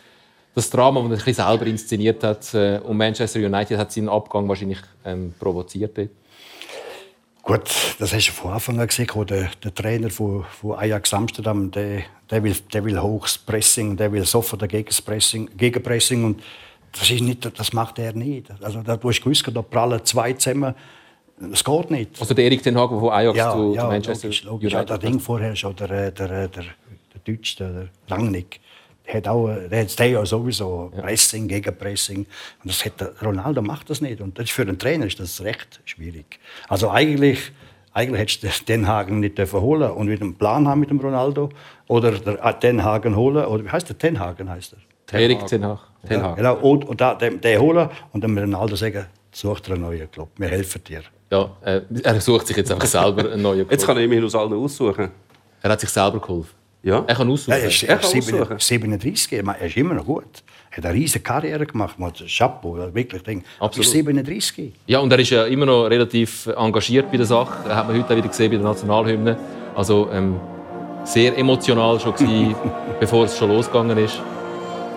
das 0.54 0.70
Drama, 0.70 1.06
das 1.08 1.26
er 1.26 1.34
selber 1.34 1.66
inszeniert 1.66 2.22
hat, 2.22 2.54
äh, 2.54 2.78
und 2.78 2.96
Manchester 2.96 3.40
United 3.40 3.76
hat 3.76 3.90
seinen 3.90 4.08
Abgang 4.08 4.48
wahrscheinlich 4.48 4.78
ähm, 5.04 5.34
provoziert. 5.38 5.98
Gut, 7.42 7.68
das 7.98 8.14
hast 8.14 8.28
du 8.28 8.32
von 8.32 8.52
Anfang 8.52 8.78
an 8.78 8.86
gesehen. 8.86 9.08
Der, 9.28 9.50
der 9.62 9.74
Trainer 9.74 10.10
von, 10.10 10.44
von 10.44 10.78
Ajax 10.78 11.12
Amsterdam, 11.12 11.72
der, 11.72 12.02
der, 12.30 12.42
will, 12.44 12.56
der 12.72 12.84
will 12.84 13.00
hohes 13.00 13.36
Pressing, 13.36 13.96
der 13.96 14.12
will 14.12 14.24
sofort 14.24 14.62
ein 14.62 14.68
Gegenpressing, 14.68 15.50
Gegenpressing 15.56 16.24
und 16.24 16.42
das, 16.98 17.10
ist 17.10 17.20
nicht, 17.20 17.58
das 17.58 17.72
macht 17.72 17.98
er 17.98 18.12
nicht. 18.12 18.50
Also, 18.62 18.82
da, 18.82 18.96
du 18.96 19.08
hast 19.08 19.20
gewusst, 19.20 19.48
da 19.52 19.62
prallen 19.62 20.04
zwei 20.04 20.32
zusammen. 20.32 20.74
Das 21.38 21.62
geht 21.62 21.90
nicht. 21.90 22.18
Also 22.18 22.32
der 22.32 22.44
Erik 22.46 22.62
Ten 22.62 22.78
Hag, 22.78 22.88
von 22.88 23.10
Ajax 23.10 23.36
Ja, 23.36 23.52
zu, 23.52 23.74
ja 23.74 23.82
zu 23.82 23.86
Manchester 23.88 24.28
logisch, 24.28 24.44
logisch. 24.44 24.74
United 24.74 24.90
der 24.90 24.98
Ding 24.98 25.20
vorher 25.20 25.54
schon, 25.54 25.76
der, 25.76 25.88
der, 25.88 26.10
der, 26.10 26.48
der, 26.48 26.48
der 26.48 27.20
Deutsche, 27.24 27.90
der, 28.08 28.16
Rangnick, 28.16 28.60
der 29.06 29.14
hat 29.14 29.28
auch, 29.28 29.48
der 29.70 29.82
hat 29.82 29.98
ja 29.98 30.24
sowieso 30.24 30.90
Pressing, 30.96 31.46
Gegenpressing. 31.46 32.20
Und 32.20 32.26
das 32.64 32.84
hat 32.84 33.22
Ronaldo 33.22 33.60
macht 33.60 33.90
das 33.90 34.00
nicht. 34.00 34.20
Und 34.22 34.38
das 34.38 34.46
ist 34.46 34.52
für 34.52 34.62
einen 34.62 34.78
Trainer 34.78 35.06
ist 35.06 35.20
das 35.20 35.42
recht 35.42 35.80
schwierig. 35.84 36.40
Also 36.68 36.90
eigentlich, 36.90 37.52
eigentlich 37.92 38.20
hättest 38.20 38.42
du 38.42 38.64
Den 38.64 38.88
Hagen 38.88 39.20
nicht 39.20 39.38
holen 39.52 39.90
und 39.90 40.08
wieder 40.08 40.22
einen 40.22 40.36
Plan 40.36 40.66
haben 40.66 40.80
mit 40.80 40.88
dem 40.88 41.00
Ronaldo 41.00 41.50
oder 41.86 42.12
der 42.12 42.52
Den 42.54 42.82
Hagen 42.82 43.14
holen 43.14 43.44
oder 43.44 43.62
wie 43.62 43.70
heißt 43.70 43.90
der 43.90 43.96
Den 43.96 44.18
Hagen 44.18 44.48
heißt 44.48 44.72
er? 44.72 44.78
Erik 45.12 45.46
Ten 45.46 45.64
Hag. 45.64 45.78
Ten 46.06 46.22
Hag. 46.22 46.36
Genau, 46.36 46.56
und, 46.56 46.84
und 46.84 47.00
da, 47.00 47.14
den, 47.14 47.40
den 47.40 47.60
holen 47.60 47.88
und 48.12 48.22
dann 48.22 48.32
mit 48.32 48.44
Ronaldo 48.44 48.76
sagen, 48.76 49.06
such 49.32 49.60
dir 49.60 49.74
einen 49.74 49.82
neuen 49.82 50.10
Club, 50.10 50.30
wir 50.36 50.48
helfen 50.48 50.82
dir. 50.84 51.02
Ja, 51.30 51.50
äh, 51.62 51.80
er 52.02 52.20
sucht 52.20 52.46
sich 52.46 52.56
jetzt 52.56 52.70
einfach 52.70 52.86
selber 52.86 53.30
einen 53.32 53.42
neuen 53.42 53.60
Club. 53.60 53.72
Jetzt 53.72 53.86
kann 53.86 53.96
er 53.96 54.04
immerhin 54.04 54.24
aus 54.24 54.34
allen 54.34 54.52
aussuchen. 54.52 55.10
Er 55.62 55.70
hat 55.70 55.80
sich 55.80 55.90
selber 55.90 56.20
geholfen. 56.20 56.54
Ja. 56.82 57.04
Er 57.06 57.16
kann 57.16 57.28
aussuchen. 57.28 57.50
Ja, 57.50 57.56
er 57.58 57.68
ist, 57.68 57.82
Er 57.82 57.88
er 57.90 57.96
kann 57.98 58.18
ist 58.18 58.32
aussuchen. 58.32 58.58
37, 58.60 59.32
ich 59.32 59.42
meine, 59.42 59.58
er 59.58 59.66
ist 59.66 59.76
immer 59.76 59.94
noch 59.94 60.04
gut. 60.04 60.24
Er 60.70 60.76
hat 60.76 60.84
eine 60.86 60.94
riesige 60.94 61.24
Karriere 61.24 61.66
gemacht, 61.66 61.96
hat 61.98 62.22
Chapeau, 62.28 62.76
wirklich. 62.92 63.22
Ding. 63.22 63.42
Er 63.58 63.64
Absolut. 63.64 63.86
ist 63.86 63.92
37. 63.92 64.72
Ja, 64.86 65.00
und 65.00 65.12
er 65.12 65.18
ist 65.18 65.30
ja 65.30 65.46
immer 65.46 65.66
noch 65.66 65.86
relativ 65.86 66.46
engagiert 66.46 67.10
bei 67.10 67.16
der 67.16 67.26
Sache. 67.26 67.68
Er 67.68 67.76
hat 67.76 67.88
man 67.88 67.96
heute 67.96 68.12
auch 68.12 68.16
wieder 68.16 68.28
gesehen 68.28 68.50
bei 68.50 68.56
der 68.56 68.64
Nationalhymne. 68.66 69.36
Also 69.74 70.08
ähm, 70.12 70.38
sehr 71.02 71.36
emotional 71.36 71.98
schon 71.98 72.14
gewesen, 72.14 72.54
bevor 73.00 73.24
es 73.24 73.36
schon 73.36 73.48
losgegangen 73.48 73.98
ist. 73.98 74.20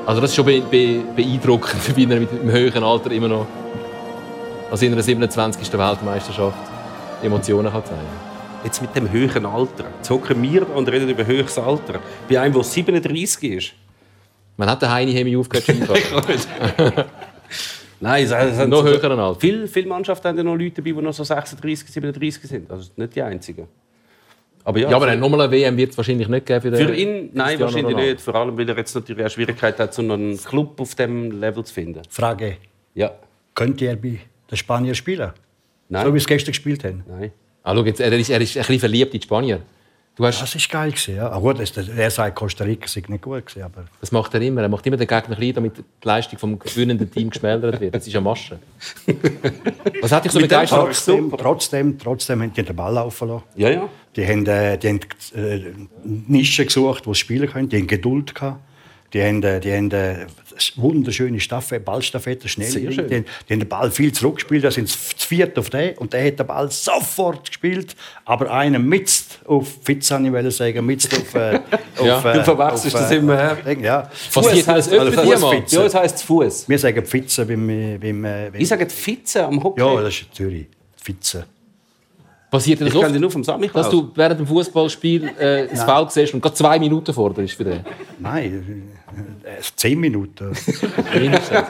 Also 0.10 0.22
das 0.22 0.32
ist 0.32 0.38
schon 0.38 0.45
be 0.45 0.60
be 0.62 1.04
beeindruckend, 1.15 1.95
wie 1.95 2.06
er 2.06 2.19
mit 2.19 2.32
dem 2.32 2.52
höheren 2.52 2.84
Alter 2.84 3.12
immer 3.12 3.28
noch 3.28 3.45
als 4.72 4.82
in 4.82 4.91
einer 4.91 5.04
27. 5.04 5.72
Weltmeisterschaft 5.72 6.58
Emotionen 7.22 7.72
kann 7.72 7.86
zeigen. 7.86 8.02
Jetzt 8.63 8.82
mit 8.82 8.95
dem 8.95 9.12
höheren 9.12 9.45
Alter. 9.45 9.86
Jetzt 9.98 10.10
hocken 10.10 10.41
wir 10.41 10.62
da 10.62 10.74
und 10.74 10.89
reden 10.89 11.10
über 11.10 11.28
höheres 11.28 11.60
Alter. 11.60 12.00
Bei 12.28 12.39
einem, 12.39 12.56
der 12.56 12.63
37 12.63 13.52
ist. 13.52 13.74
Man 14.58 14.67
hat 14.67 14.82
den 14.82 14.89
Heini 14.89 15.13
Hemi 15.13 15.38
aufgehört 15.38 15.65
Skifahren. 15.69 16.02
Nein, 18.00 18.24
es 18.24 18.58
sind 18.58 18.69
Noch 18.69 18.84
höheren 18.84 19.19
Alter. 19.19 19.39
Viele, 19.39 19.67
viele 19.67 19.89
Mannschaften 19.89 20.28
haben 20.28 20.38
ja 20.38 20.43
noch 20.43 20.56
Leute 20.56 20.82
dabei, 20.82 20.91
die 20.91 21.06
noch 21.06 21.13
so 21.13 21.24
36, 21.24 21.88
37 21.88 22.50
sind. 22.50 22.72
Also 22.72 22.89
nicht 22.95 23.15
die 23.15 23.22
einzigen. 23.22 23.67
Aber 24.63 24.80
ja, 24.80 24.89
Ja, 24.89 24.95
aber 24.98 25.15
nochmal 25.15 25.41
eine 25.41 25.52
WM 25.52 25.78
wird 25.78 25.91
es 25.91 25.98
wahrscheinlich 25.98 26.28
nicht 26.28 26.45
geben 26.45 26.62
für, 26.62 26.72
den 26.72 26.88
für 26.88 26.93
ihn, 26.95 27.30
nein, 27.34 27.58
Cristiano 27.58 27.62
wahrscheinlich 27.65 27.86
Ronaldo. 27.93 28.12
nicht. 28.12 28.22
Vor 28.22 28.36
allem, 28.36 28.58
weil 28.58 28.69
er 28.69 28.78
jetzt 28.78 28.93
natürlich 28.95 29.26
auch 29.26 29.30
Schwierigkeiten 29.30 29.82
hat, 29.82 29.93
so 29.93 30.02
einen 30.02 30.38
Club 30.38 30.80
auf 30.82 30.95
dem 30.95 31.39
Level 31.39 31.63
zu 31.63 31.74
finden. 31.74 32.02
Frage, 32.10 32.58
Ja. 32.93 33.12
könnte 33.56 33.86
er 33.86 33.95
bei 33.95 34.19
den 34.52 34.58
Spaniern 34.58 34.95
spielen? 34.95 35.32
Nein. 35.88 36.06
So 36.06 36.13
wie 36.13 36.19
sie 36.19 36.26
gestern 36.28 36.52
gespielt 36.52 36.84
haben. 36.84 37.04
Nein. 37.08 37.32
Ah, 37.63 37.74
schau 37.76 37.84
jetzt, 37.84 38.00
er, 38.00 38.12
ist, 38.13 38.30
er 38.30 38.41
ist 38.41 38.56
ein 38.58 38.60
bisschen 38.62 38.80
verliebt 38.80 39.13
in 39.13 39.19
die 39.19 39.26
Spanier. 39.26 39.62
Du 40.15 40.26
hast, 40.26 40.41
Das 40.41 40.54
ist 40.54 40.69
geil 40.69 40.91
gewesen, 40.91 41.15
ja. 41.15 41.30
Aber 41.30 41.54
gut, 41.54 41.60
das- 41.60 41.88
er 41.88 42.12
sagt, 42.12 42.36
Costa 42.36 42.65
Rica 42.65 42.88
sei 42.88 43.02
nicht 43.08 43.22
gut 43.22 43.45
gewesen, 43.45 43.63
aber 43.63 43.86
das 44.02 44.12
macht 44.12 44.34
er 44.34 44.41
immer. 44.41 44.62
Er 44.62 44.67
macht 44.69 44.86
immer 44.86 44.98
den 44.98 45.08
Gegner 45.08 45.36
klein, 45.38 45.54
damit 45.54 45.78
die 45.78 45.84
Leistung 46.04 46.38
vom 46.38 46.60
gewinnenden 46.60 47.10
Team 47.10 47.30
geschmälert 47.30 47.80
wird. 47.80 47.95
Das 47.95 48.06
ist 48.06 48.13
eine 48.13 48.24
Masche. 48.24 48.60
Was 50.02 50.12
hat 50.12 50.26
dich 50.26 50.32
so 50.32 50.39
Mit 50.39 50.52
dem 50.52 50.56
begeistert? 50.56 50.80
Trotzdem, 50.86 51.32
trotzdem, 51.38 51.98
trotzdem 52.00 52.41
haben 52.41 52.54
die 52.54 52.63
den 52.63 52.76
Ball 52.76 52.93
laufen 52.93 53.30
lassen. 53.30 53.43
Ja, 53.56 53.69
ja. 53.69 53.89
Die 54.15 54.26
haben, 54.26 54.45
äh, 54.48 54.78
die 54.78 54.88
haben 54.89 55.00
äh, 55.36 55.60
Nischen 56.04 56.65
gesucht, 56.65 57.06
wo 57.08 57.13
sie 57.13 57.19
spielen 57.19 57.50
können. 57.50 57.69
Die 57.69 57.78
haben 57.78 57.88
Geduld 57.88 58.34
gehabt. 58.36 58.60
Die 59.13 59.24
haben, 59.24 59.41
äh, 59.41 59.60
die 59.60 59.72
haben 59.74 59.89
äh, 59.91 60.26
wunderschöne 60.76 61.39
Staffette, 61.39 61.80
Ballstaffette, 61.84 62.48
schnell. 62.48 62.72
Die, 62.72 62.88
die, 62.88 63.15
haben- 63.15 63.26
den 63.50 63.67
Ball 63.67 63.89
viel 63.91 64.12
zurückgespielt. 64.12 64.63
Da 64.63 64.72
sind 64.72 64.88
sie 64.88 64.98
zu 65.15 65.28
viert 65.28 65.58
auf 65.58 65.69
den. 65.69 65.98
Und 65.98 66.13
der 66.13 66.26
hat 66.28 66.38
den 66.39 66.45
Ball 66.45 66.69
sofort 66.69 67.48
gespielt. 67.48 67.95
Aber 68.26 68.52
einer 68.52 68.78
mitzt 68.80 69.39
auf 69.45 69.67
Fitz, 69.84 70.12
habe 70.12 70.48
ich 70.48 70.56
sagen, 70.56 70.86
mitzt 70.86 71.13
auf. 71.15 71.34
Äh, 71.36 71.60
Ja, 72.04 72.17
auf, 72.17 72.24
du 72.24 72.43
verwechselst 72.45 72.95
auf, 72.95 73.02
das 73.02 73.12
immer, 73.12 73.56
Ding, 73.56 73.84
Ja. 73.84 74.10
Das 74.34 74.48
öfter 74.48 74.74
Also, 74.74 74.88
mal? 75.48 75.56
Fußfitze. 75.56 75.76
Ja, 75.76 75.86
es 75.86 75.95
heisst 75.95 76.24
Fuß. 76.24 76.69
Wir 76.69 76.80
sagen 76.80 77.06
Pfitze 77.06 77.45
beim. 77.45 77.67
beim, 77.67 78.26
äh, 78.26 78.50
beim 78.52 78.62
Ich 78.62 78.67
sage 78.69 78.89
Fitze 78.89 79.43
am 79.45 79.62
Hockey. 79.62 79.82
ja, 79.82 80.02
das 80.02 80.13
ist 80.22 80.34
Zürich. 80.34 80.67
Pfitze. 80.98 81.45
Passiert 82.51 82.81
das 82.81 82.88
ich 82.88 82.95
oft, 82.95 83.13
die 83.13 83.19
nur 83.19 83.29
vom 83.29 83.43
Sammy 83.43 83.69
dass 83.71 83.89
du 83.89 84.12
während 84.15 84.39
dem 84.39 84.47
Fußballspiel 84.47 85.29
äh, 85.38 85.67
das 85.67 85.83
Foul 85.83 86.09
siehst 86.09 86.33
und 86.33 86.41
gerade 86.41 86.55
zwei 86.55 86.79
Minuten 86.79 87.13
forderst 87.13 87.53
für 87.53 87.63
den? 87.63 87.85
Nein, 88.19 88.89
äh, 89.43 89.62
zehn 89.75 89.99
Minuten. 89.99 90.55
Mindestens. 91.13 91.67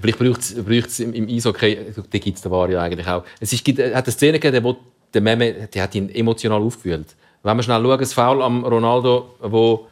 Vielleicht 0.00 0.18
braucht 0.18 0.88
es 0.88 1.00
im, 1.00 1.12
im 1.12 1.28
Eishockey, 1.28 1.78
da 1.94 2.18
gibt 2.18 2.36
es 2.36 2.42
den 2.42 2.50
War 2.50 2.68
ja 2.70 2.80
eigentlich 2.80 3.06
auch. 3.06 3.22
Es 3.38 3.52
ist, 3.52 3.64
gibt, 3.64 3.78
äh, 3.78 3.94
hat 3.94 4.06
eine 4.06 4.12
Szene 4.12 4.40
gegeben, 4.40 4.64
wo 4.64 4.76
der 5.12 5.20
Meme, 5.20 5.68
der 5.72 5.82
hat 5.82 5.94
ihn 5.94 6.08
emotional 6.10 6.60
aufgewühlt. 6.60 7.14
Wenn 7.42 7.56
wir 7.56 7.62
schnell 7.62 7.82
schauen, 7.82 7.98
das 7.98 8.12
Foul 8.12 8.42
am 8.42 8.64
Ronaldo, 8.64 9.34
wo 9.40 9.86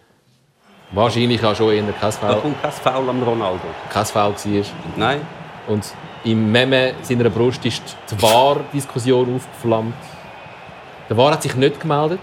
wahrscheinlich 0.92 1.44
auch 1.44 1.54
schon 1.54 1.70
kein 1.70 1.86
Da 2.00 2.10
Foul, 2.10 2.40
kommt 2.40 2.62
kein 2.62 2.72
Foul 2.72 3.08
am 3.08 3.22
Ronaldo. 3.22 3.60
kein 3.90 4.04
Foul 4.04 4.32
war. 4.32 4.64
Nein. 4.96 5.20
Und 5.66 5.84
im 6.24 6.50
Meme 6.50 6.94
seiner 7.02 7.30
Brust 7.30 7.64
ist 7.64 7.82
die 8.10 8.20
VAR-Diskussion 8.22 9.36
aufgeflammt. 9.36 9.94
Der 11.08 11.16
VAR 11.16 11.32
hat 11.32 11.42
sich 11.42 11.54
nicht 11.54 11.80
gemeldet. 11.80 12.20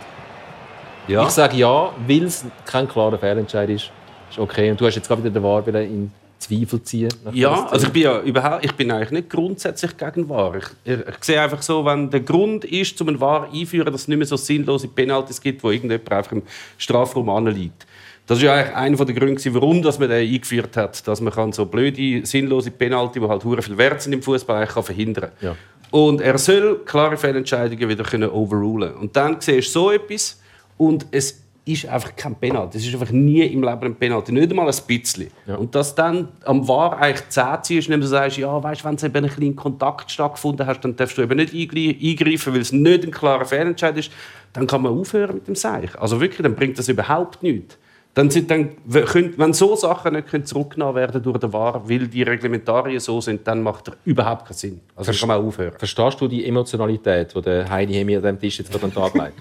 Ja. 1.08 1.24
Ich 1.24 1.30
sage 1.30 1.58
ja, 1.58 1.92
weil 2.08 2.24
es 2.24 2.46
kein 2.66 2.88
klarer 2.88 3.18
Fehlentscheid 3.18 3.70
ist. 3.70 3.92
Ist 4.30 4.40
okay. 4.40 4.72
Und 4.72 4.82
du 4.82 4.86
hast 4.86 4.96
jetzt 4.96 5.08
gerade 5.08 5.24
wieder 5.24 5.40
den 5.40 5.66
wieder 5.66 5.82
in 5.82 6.12
Zweifel 6.38 6.82
ziehen. 6.84 7.14
Ja, 7.32 7.66
also 7.68 7.88
ich 7.88 7.94
bin 7.94 8.02
ja 8.04 8.20
überhaupt, 8.20 8.66
ich 8.66 8.74
bin 8.74 8.92
eigentlich 8.92 9.12
nicht 9.12 9.30
grundsätzlich 9.30 9.96
gegen 9.98 10.28
VAR. 10.30 10.56
Ich, 10.56 10.66
ich, 10.84 11.00
ich 11.00 11.24
sehe 11.24 11.42
einfach 11.42 11.62
so, 11.62 11.86
wenn 11.86 12.10
der 12.10 12.20
Grund 12.20 12.66
ist, 12.66 12.98
zum 12.98 13.08
einen 13.08 13.20
VAR 13.20 13.50
einführen, 13.52 13.92
dass 13.92 14.02
es 14.02 14.08
nicht 14.08 14.18
mehr 14.18 14.28
so 14.28 14.36
sinnlose 14.36 14.88
Penalties 14.88 15.42
gibt, 15.42 15.64
wo 15.64 15.72
irgendjemand 15.72 16.12
einfach 16.12 16.34
im 16.34 16.44
Strafraum 16.78 17.30
anliegt, 17.30 17.88
Das 18.28 18.40
war 18.42 18.46
ja 18.46 18.54
eigentlich 18.54 18.76
einer 18.76 19.06
der 19.06 19.16
Gründe, 19.16 19.54
warum 19.54 19.82
dass 19.84 20.00
man 20.00 20.10
den 20.10 20.28
eingeführt 20.28 20.76
hat, 20.78 21.08
dass 21.08 21.22
man 21.22 21.32
kann 21.32 21.52
so 21.52 21.66
blöde, 21.66 22.26
sinnlose 22.26 22.72
Penalty, 22.72 23.20
die 23.20 23.28
halt 23.28 23.44
hure 23.44 23.62
viel 23.62 23.78
wert 23.78 24.02
sind 24.02 24.14
im 24.14 24.22
Fußball, 24.24 24.66
kann 24.66 24.84
verhindern. 24.84 25.32
Ja. 25.42 25.56
Und 25.92 26.22
er 26.22 26.38
soll 26.38 26.80
klare 26.86 27.18
Fehlentscheidungen 27.18 27.88
wieder 27.88 28.04
können 28.04 28.30
overrulen. 28.30 28.96
Und 28.96 29.16
dann 29.16 29.38
siehst 29.40 29.68
du 29.70 29.80
so 29.80 29.92
etwas 29.92 30.42
und 30.78 31.06
es 31.12 31.42
ist 31.68 31.88
einfach 31.88 32.16
kein 32.16 32.36
Penalty. 32.36 32.78
Es 32.78 32.86
ist 32.88 32.94
einfach 32.94 33.12
nie 33.12 33.42
im 33.42 33.64
Leben 33.64 33.82
ein 33.84 33.96
Penalty, 33.96 34.32
nicht 34.32 34.50
einmal 34.50 34.68
ein 34.68 34.76
bisschen. 34.88 35.28
Und 35.58 35.74
dass 35.74 35.94
dann 35.96 36.28
am 36.44 36.68
VAR 36.68 37.00
eigentlich 37.00 37.30
10 37.30 37.44
ziehst, 37.64 37.88
indem 37.88 38.02
du 38.02 38.08
sagst, 38.08 38.38
ja, 38.38 38.62
weißt, 38.62 38.84
wenn 38.86 38.96
es 38.96 39.04
eben 39.04 39.16
ein 39.16 39.24
bisschen 39.24 39.56
Kontakt 39.56 40.12
stattgefunden 40.12 40.66
hat, 40.68 40.84
dann 40.84 40.96
darfst 40.96 41.18
du 41.18 41.22
eben 41.24 41.36
nicht 41.38 41.54
eingre- 41.54 41.96
eingreifen, 42.04 42.54
weil 42.54 42.62
es 42.62 42.72
nicht 42.72 43.04
ein 43.04 43.12
klarer 43.12 43.46
Fehlentscheid 43.46 43.98
ist, 43.98 44.12
dann 44.54 44.68
kann 44.68 44.82
man 44.84 44.98
aufhören 44.98 45.36
mit 45.36 45.48
dem 45.48 45.56
Seich. 45.56 45.98
Also 46.00 46.20
wirklich, 46.22 46.42
dann 46.42 46.56
bringt 46.56 46.78
das 46.78 46.88
überhaupt 46.88 47.42
nichts. 47.42 47.78
Dann 48.16 48.30
sind 48.30 48.50
dann, 48.50 48.70
wenn 48.86 49.38
wenn 49.38 49.54
so 49.54 49.76
Sachen 49.76 50.14
nicht 50.14 50.28
können 50.30 50.46
zurückgenommen 50.46 50.96
werden 50.96 51.22
durch 51.22 51.38
den 51.38 51.52
VAR, 51.52 51.88
weil 51.88 52.08
die 52.08 52.24
Reglementarien 52.24 53.00
so 53.02 53.20
sind, 53.22 53.46
dann 53.46 53.62
macht 53.62 53.90
er 53.90 53.96
überhaupt 54.06 54.46
keinen 54.48 54.56
Sinn. 54.56 54.80
Also 54.96 55.12
dann 55.12 55.20
kann 55.20 55.28
man 55.28 55.46
aufhören. 55.46 55.74
Verstehst 55.78 56.22
du 56.22 56.28
die 56.30 56.46
Emotionalität, 56.48 57.36
die 57.36 57.42
der 57.42 57.70
Heini 57.70 58.04
mir 58.06 58.18
an 58.20 58.24
diesem 58.24 58.40
Tisch 58.40 58.58
jetzt 58.60 58.72
gerade 58.72 58.86
an 58.86 58.92
den 58.92 58.96
Tag 58.96 59.14
legt? 59.16 59.34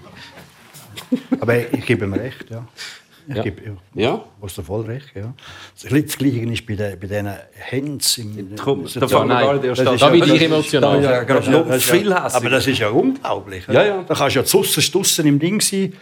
Aber 1.41 1.57
ich 1.73 1.85
gebe 1.85 2.05
ihm 2.05 2.13
recht, 2.13 2.49
ja. 2.49 2.65
Ich 3.27 3.35
Ja. 3.35 3.41
gebe, 3.43 3.61
ja. 3.65 3.71
Ja? 3.95 4.11
Du 4.39 4.45
hast 4.45 4.57
da 4.57 4.61
voll 4.61 4.85
recht, 4.85 5.11
ja. 5.15 5.33
Das 5.73 5.89
Gleiche 5.89 6.05
das 6.05 6.15
ist 6.59 6.67
bei, 6.67 6.75
den, 6.75 6.99
bei 6.99 7.07
diesen 7.07 7.31
Hands 7.71 8.17
im... 8.19 8.55
Komm, 8.61 8.83
das- 8.83 8.93
da 8.93 9.07
fangen 9.07 9.29
wir 9.29 9.39
gar 9.39 9.53
nicht 9.55 9.63
erst 9.65 9.81
das 9.81 9.87
an. 9.87 9.93
ist 9.95 10.01
Da 10.03 10.09
bin 10.09 10.19
das 10.19 10.29
ich 10.29 10.35
ist- 10.35 10.41
emotional. 10.43 11.03
Ja, 11.03 11.11
ja, 11.11 11.23
Das 11.23 11.45
ist 11.47 11.51
noch 11.51 11.65
viel 11.65 12.13
hässiger. 12.13 12.35
Aber 12.35 12.49
das 12.49 12.67
ist 12.67 12.79
ja 12.79 12.89
unglaublich. 12.89 13.67
Ja, 13.67 13.83
ja. 13.85 14.03
Da 14.07 14.13
kannst 14.13 14.35
du 14.35 14.39
ja 14.41 14.45
zussen 14.45 14.83
stussen 14.83 15.25
im 15.25 15.39
Ding 15.39 15.59
sein, 15.59 15.93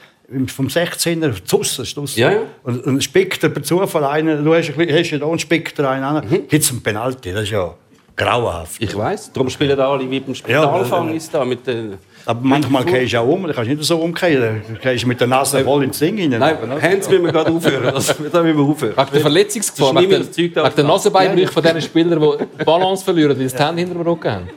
vom 0.48 0.68
16er 0.68 1.44
zussen 1.46 1.86
stussen. 1.86 2.20
Ja, 2.20 2.32
ja. 2.32 2.40
Und, 2.64 2.86
und 2.86 3.04
spickt 3.04 3.44
er 3.44 3.50
per 3.50 3.62
Zufall 3.64 4.04
einen, 4.06 4.44
du 4.44 4.54
hast, 4.54 4.70
hast 4.78 5.12
ja 5.12 5.18
da 5.18 5.26
und 5.26 5.40
spickt 5.42 5.78
er 5.80 5.90
einen 5.90 6.04
an, 6.04 6.26
Mhm. 6.26 6.48
gibt 6.48 6.64
es 6.64 6.72
einen 6.72 6.82
Penalty. 6.82 7.32
Das 7.34 7.44
ist 7.44 7.52
ja 7.52 7.74
grauenhaft. 8.16 8.82
Ich 8.82 8.96
weiß. 8.96 9.34
Darum 9.34 9.50
spielen 9.50 9.80
alle 9.80 10.10
wie 10.10 10.20
beim 10.20 10.34
Spitalfang 10.36 11.14
ist 11.14 11.34
da 11.34 11.44
mit 11.44 11.66
den. 11.68 11.98
Aber 12.26 12.40
manchmal 12.42 12.86
gehst 12.86 13.12
du 13.14 13.20
auch 13.20 13.28
um, 13.28 13.44
dann 13.44 13.54
kannst 13.54 13.70
du 13.70 13.76
nicht 13.76 13.86
so 13.86 13.98
umkehren. 13.98 14.62
Dann 14.66 14.80
gehst 14.82 15.04
du 15.04 15.08
mit 15.08 15.20
der 15.20 15.28
Nase 15.28 15.62
voll 15.64 15.84
ins 15.84 16.00
Ding 16.00 16.18
rein. 16.20 16.40
Nein, 16.40 16.58
Hans 16.82 17.10
müssen 17.10 17.26
wir 17.26 17.32
gerade 17.34 17.52
aufhören. 17.52 17.84
Das, 17.94 18.08
da 18.08 18.42
müssen 18.44 18.58
wir 18.58 18.64
aufhören. 18.64 18.96
Wegen 18.96 19.12
der 19.12 19.22
Verletzungsgefahr, 19.22 19.96
wegen, 20.02 20.54
da 20.54 20.64
wegen 20.64 20.76
der 20.76 20.84
Nasenbeinbrüche 20.86 21.48
von 21.52 21.64
diesen 21.64 21.82
Spielern, 21.82 22.22
die 22.22 22.46
die 22.60 22.64
Balance 22.64 23.04
verlieren, 23.04 23.38
weil 23.38 23.50
sie 23.50 23.58
die 23.58 23.62
Hände 23.64 23.82
hinter 23.82 23.96
dem 23.96 24.08
Rücken 24.08 24.32
haben. 24.32 24.50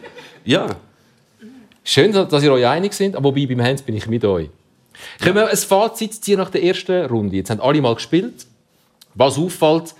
Ja. 0.44 0.66
Schön, 1.82 2.12
dass 2.12 2.42
ihr 2.42 2.52
euch 2.52 2.66
einig 2.66 2.92
sind, 2.92 3.16
aber 3.16 3.24
wobei 3.30 3.46
beim 3.46 3.62
Hans 3.62 3.82
bin 3.82 3.96
ich 3.96 4.06
mit 4.06 4.24
euch. 4.24 4.48
Können 5.20 5.36
wir 5.36 5.48
ein 5.48 5.56
Fazit 5.56 6.14
ziehen 6.14 6.38
nach 6.38 6.50
der 6.50 6.62
ersten 6.62 7.06
Runde? 7.06 7.36
Jetzt 7.36 7.50
haben 7.50 7.60
alle 7.60 7.80
mal 7.80 7.94
gespielt. 7.94 8.46
Was 9.14 9.38
auffällt, 9.38 9.94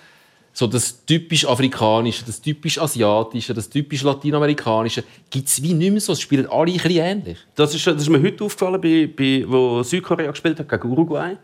so 0.53 0.67
das 0.67 1.05
typisch 1.05 1.47
Afrikanische, 1.47 2.25
das 2.25 2.41
typisch 2.41 2.79
Asiatische, 2.79 3.53
das 3.53 3.69
typisch 3.69 4.03
Lateinamerikanische, 4.03 5.05
gibt 5.29 5.49
es 5.49 5.63
wie 5.63 5.75
nicht 5.75 5.91
mehr 5.91 6.01
so. 6.01 6.15
Es 6.15 6.21
spielen 6.21 6.47
alle 6.47 6.73
ein 6.73 6.79
bisschen 6.79 7.03
ähnlich. 7.03 7.39
Das 7.55 7.75
ist, 7.75 7.87
das 7.87 8.03
ist 8.03 8.09
mir 8.09 8.23
heute 8.23 8.43
aufgefallen, 8.45 8.81
bei, 8.81 9.07
bei, 9.07 9.45
wo 9.47 9.83
Südkorea 9.83 10.31
gespielt 10.31 10.59
hat 10.59 10.69
gegen 10.69 10.91
Uruguay. 10.91 11.37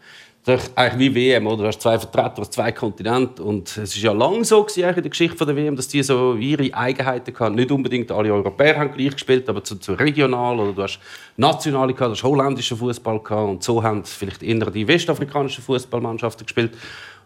Eigentlich 0.45 0.99
wie 0.99 1.15
WM, 1.15 1.47
oder? 1.47 1.59
Du 1.59 1.67
hast 1.69 1.81
zwei 1.81 1.97
Vertreter 1.97 2.41
aus 2.41 2.51
zwei 2.51 2.73
Kontinenten. 2.73 3.45
Und 3.45 3.69
es 3.77 3.95
ist 3.95 4.03
ja 4.03 4.11
lange 4.11 4.45
so 4.45 4.65
gewesen, 4.65 4.89
in 4.89 5.03
der 5.03 5.11
Geschichte 5.11 5.47
der 5.47 5.55
WM, 5.55 5.77
dass 5.77 5.87
die 5.87 6.03
so 6.03 6.35
ihre 6.35 6.75
Eigenheiten 6.75 7.39
hatten. 7.39 7.55
Nicht 7.55 7.71
unbedingt 7.71 8.11
alle 8.11 8.33
Europäer 8.33 8.77
haben 8.77 8.93
gleich 8.93 9.13
gespielt, 9.13 9.49
aber 9.49 9.63
zu, 9.63 9.77
zu 9.77 9.93
regional. 9.93 10.59
Oder 10.59 10.73
du 10.73 10.83
hast 10.83 10.99
nationale 11.37 11.95
gehabt, 11.95 12.09
du 12.09 12.15
hast 12.17 12.25
holländischen 12.25 12.77
Fußball 12.77 13.21
gehabt. 13.21 13.49
Und 13.51 13.63
so 13.63 13.85
haben 13.85 14.05
vielleicht 14.05 14.43
eher 14.43 14.69
die 14.69 14.89
westafrikanischen 14.89 15.63
Fußballmannschaften 15.63 16.45
gespielt. 16.45 16.73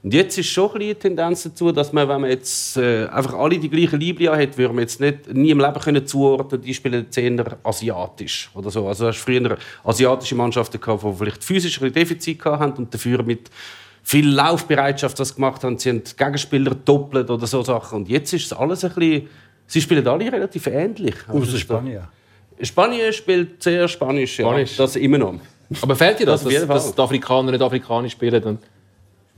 Und 0.07 0.15
jetzt 0.15 0.39
ist 0.39 0.47
schon 0.47 0.71
ein 0.71 0.79
bisschen 0.79 0.89
die 0.89 0.95
Tendenz 1.01 1.43
dazu, 1.43 1.73
dass 1.73 1.93
man, 1.93 2.09
wenn 2.09 2.21
man 2.21 2.31
jetzt 2.31 2.77
äh, 2.77 3.09
einfach 3.09 3.35
alle 3.35 3.59
die 3.59 3.69
gleichen 3.69 3.99
Libya 3.99 4.37
hat, 4.37 4.57
würde 4.57 4.73
man 4.73 4.83
jetzt 4.83 5.01
nicht 5.01 5.35
nie 5.35 5.51
im 5.51 5.59
Leben 5.59 5.81
können 5.81 6.07
zuordnen, 6.07 6.61
die 6.61 6.73
spielen 6.75 7.07
eher 7.13 7.59
asiatisch 7.65 8.49
oder 8.55 8.71
so. 8.71 8.87
Also 8.87 9.03
du 9.03 9.09
hast 9.09 9.19
früher 9.19 9.59
asiatische 9.83 10.37
Mannschaften 10.37 10.81
gehabt, 10.81 11.03
die 11.03 11.13
vielleicht 11.13 11.43
physisch 11.43 11.83
ein 11.83 11.93
Defizit 11.93 12.45
haben 12.45 12.75
und 12.75 12.95
dafür 12.95 13.25
mit 13.25 13.51
viel 14.05 14.29
Laufbereitschaft 14.29 15.19
das 15.19 15.35
gemacht 15.35 15.65
haben. 15.65 15.77
Sie 15.77 15.89
haben 15.89 16.05
die 16.05 16.15
Gegenspieler 16.17 16.77
doppelt 16.77 17.29
oder 17.29 17.49
so 17.49 17.65
Sachen. 17.65 18.03
Und 18.03 18.09
jetzt 18.09 18.33
ist 18.33 18.47
es 18.47 18.53
alles 18.53 18.85
ein 18.85 18.95
bisschen, 18.95 19.29
sie 19.67 19.81
spielen 19.81 20.07
alle 20.07 20.31
relativ 20.31 20.69
ähnlich. 20.69 21.17
Außer 21.27 21.59
Spanien. 21.59 22.05
Spanien 22.63 23.13
spielt 23.13 23.61
sehr 23.61 23.89
Spanisch, 23.89 24.35
Spanisch. 24.35 24.79
Ja. 24.79 24.85
das 24.85 24.95
immer 24.95 25.19
noch. 25.19 25.35
Aber 25.83 25.97
fehlt 25.97 26.21
dir 26.21 26.27
das, 26.27 26.45
Das 26.45 26.55
dass, 26.55 26.69
dass 26.69 26.95
die 26.95 27.03
Afrikaner 27.03 27.51
nicht 27.51 27.61
Afrikanisch 27.61 28.13
spielen 28.13 28.45
und 28.45 28.61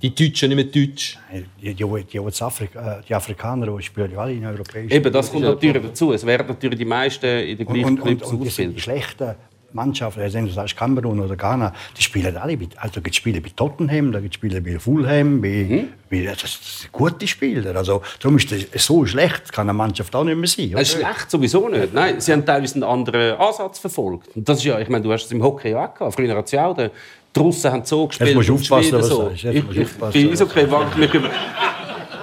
die 0.03 0.15
Deutschen 0.15 0.49
nicht 0.55 0.57
mehr 0.57 0.65
Deutsch? 0.87 1.19
Die, 1.61 1.75
die, 1.75 1.75
die, 1.75 2.05
die, 2.05 2.43
Afrika, 2.43 2.99
äh, 2.99 3.03
die 3.09 3.15
Afrikaner 3.15 3.67
die 3.77 3.83
spielen 3.83 4.13
ja 4.13 4.19
alle 4.19 4.33
in 4.33 4.45
europäischen 4.47 4.91
Eben, 4.93 5.13
das 5.13 5.31
kommt 5.31 5.43
natürlich 5.45 5.83
dazu. 5.83 6.13
Es 6.13 6.25
werden 6.25 6.47
natürlich 6.47 6.79
die 6.79 6.85
meisten 6.85 7.27
in 7.27 7.59
den 7.59 7.67
Und, 7.67 7.75
gleichen 7.75 7.89
und, 8.01 8.01
und, 8.03 8.19
Clubs 8.41 8.59
und 8.59 8.75
die 8.75 8.81
schlechten 8.81 9.35
Mannschaften, 9.71 10.21
also 10.23 10.41
du 10.41 10.49
sagst 10.49 10.75
Kamerun 10.79 11.21
oder 11.21 11.37
Ghana, 11.37 11.75
die 11.97 12.03
spielen 12.03 12.35
alle. 12.39 12.57
Mit, 12.57 12.79
also 12.79 12.95
da 12.95 13.01
gibt 13.03 13.11
es 13.15 13.17
Spiele 13.17 13.39
bei 13.43 13.51
Tottenham, 13.55 14.13
da 14.13 14.19
gibt 14.21 14.33
es 14.35 14.39
Spiele 14.39 14.63
bei 14.63 14.79
Fulham, 14.79 15.43
bei, 15.43 15.49
Mhm. 15.69 15.89
bei, 16.09 16.23
das, 16.25 16.39
das 16.41 16.81
sind 16.81 16.93
gute 16.93 17.27
Spieler. 17.27 17.77
Also, 17.77 18.01
darum 18.19 18.39
ist 18.39 18.51
das 18.51 18.87
so 18.87 19.05
schlecht, 19.05 19.53
kann 19.53 19.69
eine 19.69 19.77
Mannschaft 19.77 20.15
auch 20.17 20.25
nicht 20.25 20.39
mehr 20.39 20.49
sein. 20.49 20.75
oder? 20.75 20.85
Schlecht 20.87 21.31
sowieso 21.31 21.69
nicht. 21.69 21.93
Nein, 21.93 22.19
sie 22.19 22.33
haben 22.33 22.47
teilweise 22.47 22.77
einen 22.77 22.85
anderen 22.85 23.37
Ansatz 23.37 23.79
verfolgt. 23.79 24.35
Und 24.35 24.49
das 24.49 24.59
ist 24.59 24.65
ja, 24.65 24.79
ich 24.81 24.89
meine, 24.89 25.05
du 25.05 25.13
hast 25.13 25.27
es 25.27 25.33
im 25.33 25.43
Hockey 25.43 25.75
auch 25.75 25.93
gehabt. 25.93 26.15
Früher 26.15 26.35
hat 26.35 26.47
es 26.47 26.53
ja 26.53 26.65
auch. 26.67 26.75
der- 26.75 26.91
Die 27.39 27.43
Russen 27.45 27.73
haben 27.73 27.85
so 27.85 28.07
gespielt. 28.07 28.35
musst 28.35 28.49
du 28.49 28.53
die 28.57 28.61
aufpassen, 28.61 28.93
was 28.93 29.09
du 29.09 29.15
so. 29.15 29.29
sagst. 29.29 29.43
Jetzt 29.45 29.67
du 29.69 29.73
ich, 29.73 29.81
aufpassen, 29.87 30.27
bei 30.27 30.33
Eishockey 30.33 30.61
ich 30.61 30.97
mich 30.97 31.15
über... 31.15 31.31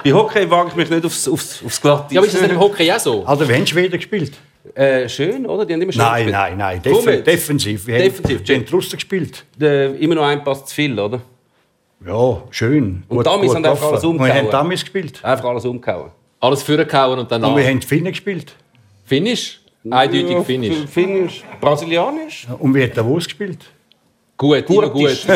Bei 0.03 0.13
Hockey 0.13 0.51
wage 0.51 0.69
ich 0.69 0.75
mich 0.75 0.89
nicht 0.91 1.05
aufs, 1.05 1.27
aufs, 1.27 1.63
aufs 1.65 1.81
Glatte. 1.81 2.13
Ja, 2.13 2.19
aber 2.19 2.27
ist 2.27 2.35
das 2.35 2.41
nicht 2.43 2.51
im 2.51 2.59
Hockey 2.59 2.91
auch 2.91 2.99
so? 2.99 3.25
Also, 3.25 3.47
wir 3.49 3.55
haben 3.55 3.65
Schweden 3.65 3.97
gespielt. 3.97 4.33
Äh, 4.75 5.09
schön, 5.09 5.45
oder? 5.47 5.65
Die 5.65 5.73
haben 5.73 5.81
immer 5.81 5.91
schön 5.91 6.01
Nein, 6.03 6.25
gespielt. 6.27 6.57
nein, 6.57 6.57
nein. 6.57 6.81
Komm 6.83 7.05
Def 7.05 7.13
jetzt. 7.15 7.27
defensiv. 7.27 7.87
Wir 7.87 7.97
Defensiv, 7.97 8.39
haben, 8.39 8.47
wir 8.47 8.55
haben 8.55 8.65
die 8.65 8.71
Russen 8.71 8.93
gespielt. 8.97 9.45
Äh, 9.59 9.95
immer 9.97 10.15
noch 10.15 10.25
ein 10.25 10.43
Pass 10.43 10.65
zu 10.65 10.75
viel, 10.75 10.99
oder? 10.99 11.21
Ja, 12.05 12.43
schön. 12.51 13.03
Und 13.07 13.25
Damis 13.25 13.55
haben 13.55 13.65
einfach 13.65 13.81
alles 13.87 14.01
getroffen. 14.01 14.03
Wir 14.03 14.09
umgehauen. 14.09 14.37
haben 14.37 14.51
Damis 14.51 14.81
gespielt. 14.81 15.19
Einfach 15.23 15.45
alles 15.45 15.65
umgehauen. 15.65 16.11
Alles 16.39 16.61
vorgehauen 16.61 17.19
und 17.19 17.31
dann 17.31 17.43
Und 17.43 17.55
wir 17.57 17.65
haben 17.65 17.79
die 17.79 17.87
Finnen 17.87 18.11
gespielt. 18.11 18.53
Finish? 19.05 19.59
Eindeutig 19.89 20.29
Ja, 20.31 20.43
Finish. 20.43 20.85
Finnisch. 20.91 21.43
Brasilianisch? 21.59 22.47
Und 22.59 22.73
wir 22.75 22.83
haben 22.83 22.93
Davos 22.93 23.23
gespielt. 23.25 23.59
Gut, 24.37 24.69
immer 24.69 24.89
gut. 24.89 25.25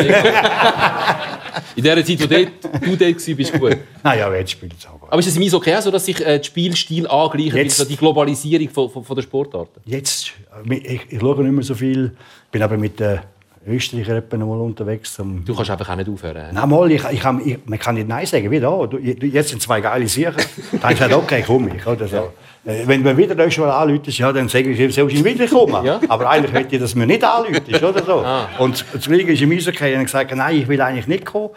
In 1.76 1.82
der 1.84 2.04
Zeit, 2.04 2.20
wo 2.20 2.26
du 2.26 2.44
dort- 2.44 2.84
du 2.84 2.96
dort 2.96 3.14
warst, 3.14 3.36
bist 3.36 3.54
du 3.54 3.58
gut. 3.58 3.76
Nein, 4.02 4.18
ja, 4.18 4.34
jetzt 4.34 4.50
spielt 4.52 4.74
es 4.78 4.86
auch 4.86 4.98
gut. 5.00 5.08
Aber 5.10 5.18
ist 5.20 5.26
es 5.26 5.36
im 5.36 5.42
Eishockey 5.42 5.74
auch 5.74 5.80
so, 5.82 5.90
dass 5.90 6.04
sich 6.04 6.24
äh, 6.24 6.38
die 6.38 6.44
Spielstil 6.46 7.06
angleichen, 7.06 7.56
Jetzt- 7.56 7.88
die 7.88 7.96
Globalisierung 7.96 8.68
von, 8.68 8.90
von, 8.90 9.04
von 9.04 9.16
der 9.16 9.22
Sportarten? 9.22 9.80
Jetzt, 9.84 10.32
äh, 10.68 10.74
ich, 10.76 11.00
ich 11.08 11.18
schaue 11.20 11.42
nicht 11.42 11.52
mehr 11.52 11.64
so 11.64 11.74
viel. 11.74 12.14
bin 12.50 12.62
aber 12.62 12.76
mit 12.76 13.00
den 13.00 13.20
Österreichern 13.66 14.16
etwa 14.16 14.36
noch 14.38 14.46
mal 14.46 14.60
unterwegs. 14.60 15.18
Um 15.18 15.44
Du 15.44 15.54
kannst 15.54 15.70
einfach 15.70 15.88
auch 15.90 15.96
nicht 15.96 16.08
aufhören. 16.08 16.46
Nein, 16.52 16.68
mal, 16.68 16.90
ich, 16.90 17.02
ich, 17.04 17.22
ich, 17.44 17.58
man 17.66 17.78
kann 17.78 17.94
nicht 17.94 18.08
Nein 18.08 18.24
sagen, 18.24 18.50
wie 18.50 18.58
da. 18.58 18.70
Du, 18.86 18.96
du- 18.98 19.26
jetzt 19.26 19.50
sind 19.50 19.60
zwei 19.60 19.80
geile 19.80 20.08
Sachen. 20.08 20.42
Dann 20.72 20.82
habe 20.82 20.92
ich 20.94 20.98
gesagt, 20.98 21.14
okay, 21.14 21.44
komm 21.46 21.68
ich. 21.76 21.86
Oder 21.86 22.08
so. 22.08 22.32
Äh, 22.64 22.82
Wenn 22.86 23.02
man 23.02 23.16
wieder 23.16 23.50
schon 23.50 23.66
mal 23.66 23.72
anruft, 23.82 24.06
ja, 24.08 24.32
dann 24.32 24.48
sage 24.48 24.70
ich, 24.70 24.80
ich 24.80 25.24
wieder 25.24 25.46
kommen? 25.46 25.84
Ja. 25.84 26.00
Aber 26.08 26.30
eigentlich 26.30 26.52
möchte 26.52 26.76
ich, 26.76 26.80
dass 26.82 26.94
man 26.94 27.08
nicht 27.08 27.22
anruft, 27.22 27.82
oder 27.82 28.02
so. 28.02 28.20
Ah. 28.20 28.48
Und 28.58 28.84
das 28.94 29.04
Gleiche 29.04 29.32
ist 29.32 29.42
im 29.42 29.52
Eishockey. 29.52 29.92
Ich 29.94 30.00
gesagt, 30.04 30.34
nein, 30.34 30.56
ich 30.56 30.66
will 30.68 30.80
eigentlich 30.80 31.06
nicht 31.06 31.26
kommen. 31.26 31.50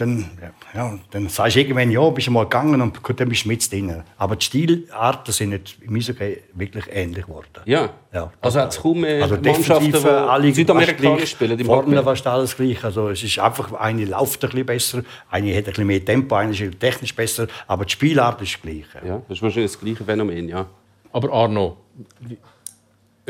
Dann, 0.00 0.30
ja, 0.40 0.50
ja, 0.74 0.98
dann 1.10 1.28
sagst 1.28 1.56
du 1.56 1.60
irgendwann, 1.60 1.90
ja, 1.90 2.08
bist 2.08 2.26
du 2.26 2.30
mal 2.30 2.44
gegangen 2.44 2.80
und 2.80 2.98
dann 3.18 3.28
bist 3.28 3.44
du 3.44 3.48
mit 3.48 3.70
drin. 3.70 4.02
Aber 4.16 4.36
die 4.36 4.46
Stilarten 4.46 5.30
sind 5.32 5.50
nicht 5.50 5.76
im 5.82 5.94
Eishockey 5.94 6.38
wirklich 6.54 6.84
ähnlich 6.90 7.26
geworden. 7.26 7.46
Ja. 7.66 7.90
Ja. 8.12 8.32
Also 8.40 8.60
hat 8.60 8.70
es 8.72 8.80
kaum 8.80 9.00
mehr 9.02 9.22
Also 9.22 9.36
Mannschaften, 9.36 10.04
alle 10.06 10.46
die 10.46 10.52
Südamerikanisch 10.54 11.20
fast 11.20 11.32
spielen 11.32 11.58
im 11.60 11.66
Vorne 11.66 12.02
fast 12.02 12.26
alles 12.26 12.56
gleich. 12.56 12.82
Also 12.82 13.10
es 13.10 13.22
ist 13.22 13.38
einfach, 13.38 13.72
eine 13.74 14.04
läuft 14.06 14.42
ein 14.42 14.50
bisschen 14.50 14.66
besser, 14.66 15.02
eine 15.30 15.50
hat 15.50 15.58
ein 15.58 15.64
bisschen 15.64 15.86
mehr 15.86 16.04
Tempo, 16.04 16.34
eine 16.34 16.52
ist 16.52 16.80
technisch 16.80 17.14
besser, 17.14 17.46
aber 17.66 17.84
die 17.84 17.92
Spielart 17.92 18.40
ist 18.42 18.60
gleich. 18.62 18.86
Ja, 19.06 19.20
das 19.28 19.36
ist 19.38 19.42
wahrscheinlich 19.42 19.72
das 19.72 19.80
gleiche 19.80 20.04
Phänomen, 20.04 20.48
ja. 20.48 20.66
Aber 21.12 21.32
Arno, 21.32 21.76
wie- 22.20 22.38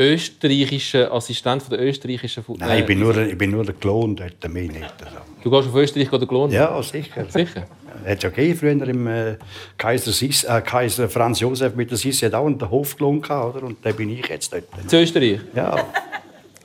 österreichischer 0.00 1.12
Assistent 1.12 1.62
von 1.62 1.76
der 1.76 1.86
österreichischen 1.86 2.42
Fu 2.42 2.56
Nein, 2.58 2.80
ich 2.80 2.86
bin 2.86 2.98
nur, 2.98 3.16
ich 3.18 3.36
bin 3.36 3.50
nur 3.50 3.64
der 3.64 3.74
Klon 3.74 4.16
dort, 4.16 4.48
mehr 4.48 4.62
nicht. 4.62 4.94
Du 5.42 5.50
gehst 5.50 5.68
auf 5.68 5.74
Österreich 5.74 6.08
den 6.08 6.28
Lohn? 6.28 6.50
Ja, 6.50 6.82
sicher. 6.82 7.26
Sicher? 7.28 7.66
Hat 8.06 8.22
ja 8.22 8.30
gegeben, 8.30 8.58
früher 8.58 8.88
im 8.88 9.06
äh, 9.06 9.36
Kaiser, 9.76 10.12
Sis, 10.12 10.44
äh, 10.44 10.62
Kaiser 10.64 11.08
Franz 11.08 11.40
Josef 11.40 11.74
mit 11.74 11.90
der 11.90 11.98
Sissi 11.98 12.24
hat 12.24 12.34
auch 12.34 12.46
einen 12.46 12.70
Hofklon 12.70 13.20
gehabt, 13.20 13.56
oder? 13.56 13.66
Und 13.66 13.84
da 13.84 13.92
bin 13.92 14.08
ich 14.08 14.26
jetzt 14.26 14.52
dort. 14.52 14.64
Zu 14.86 14.96
Österreich? 14.96 15.40
Ja, 15.54 15.86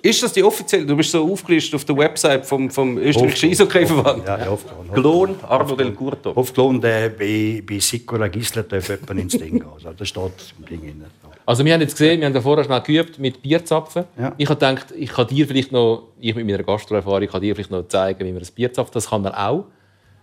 Ist 0.05 0.21
das 0.21 0.33
die 0.33 0.43
offizielle? 0.43 0.85
Du 0.85 0.95
bist 0.95 1.09
so 1.09 1.31
aufgelistet 1.31 1.73
auf 1.73 1.83
der 1.85 1.97
Website 1.97 2.45
vom, 2.45 2.69
vom 2.69 2.97
österreichischen 2.99 3.49
Eishockey-Verband. 3.49 4.23
ja, 4.27 4.37
ja 4.37 4.49
Hofklon. 4.51 4.87
Glon 4.93 5.35
Arno 5.49 5.75
del 5.75 5.93
Curto. 5.93 6.35
Hofklon, 6.35 6.79
der 6.79 7.09
bei, 7.09 7.63
bei 7.67 7.79
Sicora 7.79 8.27
Gisler 8.27 8.63
darf 8.63 8.87
jemand 8.87 9.19
ins 9.19 9.35
Ding 9.35 9.53
gehen. 9.59 9.65
Also, 9.73 9.89
das 9.97 10.07
steht 10.07 10.53
im 10.59 10.65
Ding 10.67 10.81
drin. 10.81 11.05
Also 11.47 11.65
wir 11.65 11.73
haben 11.73 11.81
jetzt 11.81 11.93
gesehen, 11.93 12.19
wir 12.19 12.27
haben 12.27 12.35
ja 12.35 12.41
vorher 12.41 12.63
schnell 12.63 12.81
geübt 12.81 13.17
mit 13.17 13.41
Bierzapfen. 13.41 14.03
Ja. 14.19 14.33
Ich 14.37 14.47
habe 14.47 14.59
gedacht, 14.59 14.93
ich 14.95 15.09
kann 15.09 15.25
dir 15.27 15.47
vielleicht 15.47 15.71
noch, 15.71 16.03
ich 16.19 16.35
mit 16.35 16.45
meiner 16.45 16.61
Gastroerfahrung, 16.63 17.27
kann 17.27 17.41
dir 17.41 17.55
vielleicht 17.55 17.71
noch 17.71 17.87
zeigen, 17.87 18.19
wie 18.25 18.31
man 18.31 18.41
ein 18.43 18.47
Bier 18.53 18.71
zapft. 18.73 18.95
Das 18.95 19.09
kann 19.09 19.23
man 19.23 19.33
auch. 19.33 19.65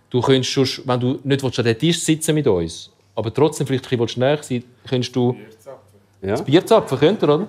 du 0.09 0.21
könntest, 0.21 0.51
schon, 0.51 0.67
wenn 0.85 0.99
du 0.99 1.19
nicht 1.23 1.43
willst, 1.43 1.59
an 1.59 1.65
den 1.65 1.77
Tisch 1.77 1.99
sitzen 1.99 2.35
mit 2.35 2.47
uns, 2.47 2.89
aber 3.15 3.33
trotzdem 3.33 3.67
vielleicht 3.67 3.91
ein 3.91 3.97
bisschen 3.99 4.21
näher 4.21 4.41
sein 4.41 4.63
könntest 4.87 5.13
du 5.15 5.35
Ja. 6.21 6.29
das 6.31 6.43
Bier 6.45 6.65
zapfen, 6.65 6.97
könnt 6.99 7.21
ihr, 7.21 7.29
oder? 7.29 7.47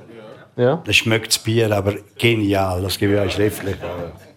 Ja. 0.56 0.82
Das 0.84 0.96
schmeckt 0.96 1.28
das 1.28 1.38
Bier, 1.38 1.70
aber 1.72 1.94
genial. 2.18 2.82
Das 2.82 2.98
gebe 2.98 3.14
ich 3.14 3.20
euch 3.20 3.32
schriftlich. 3.32 3.76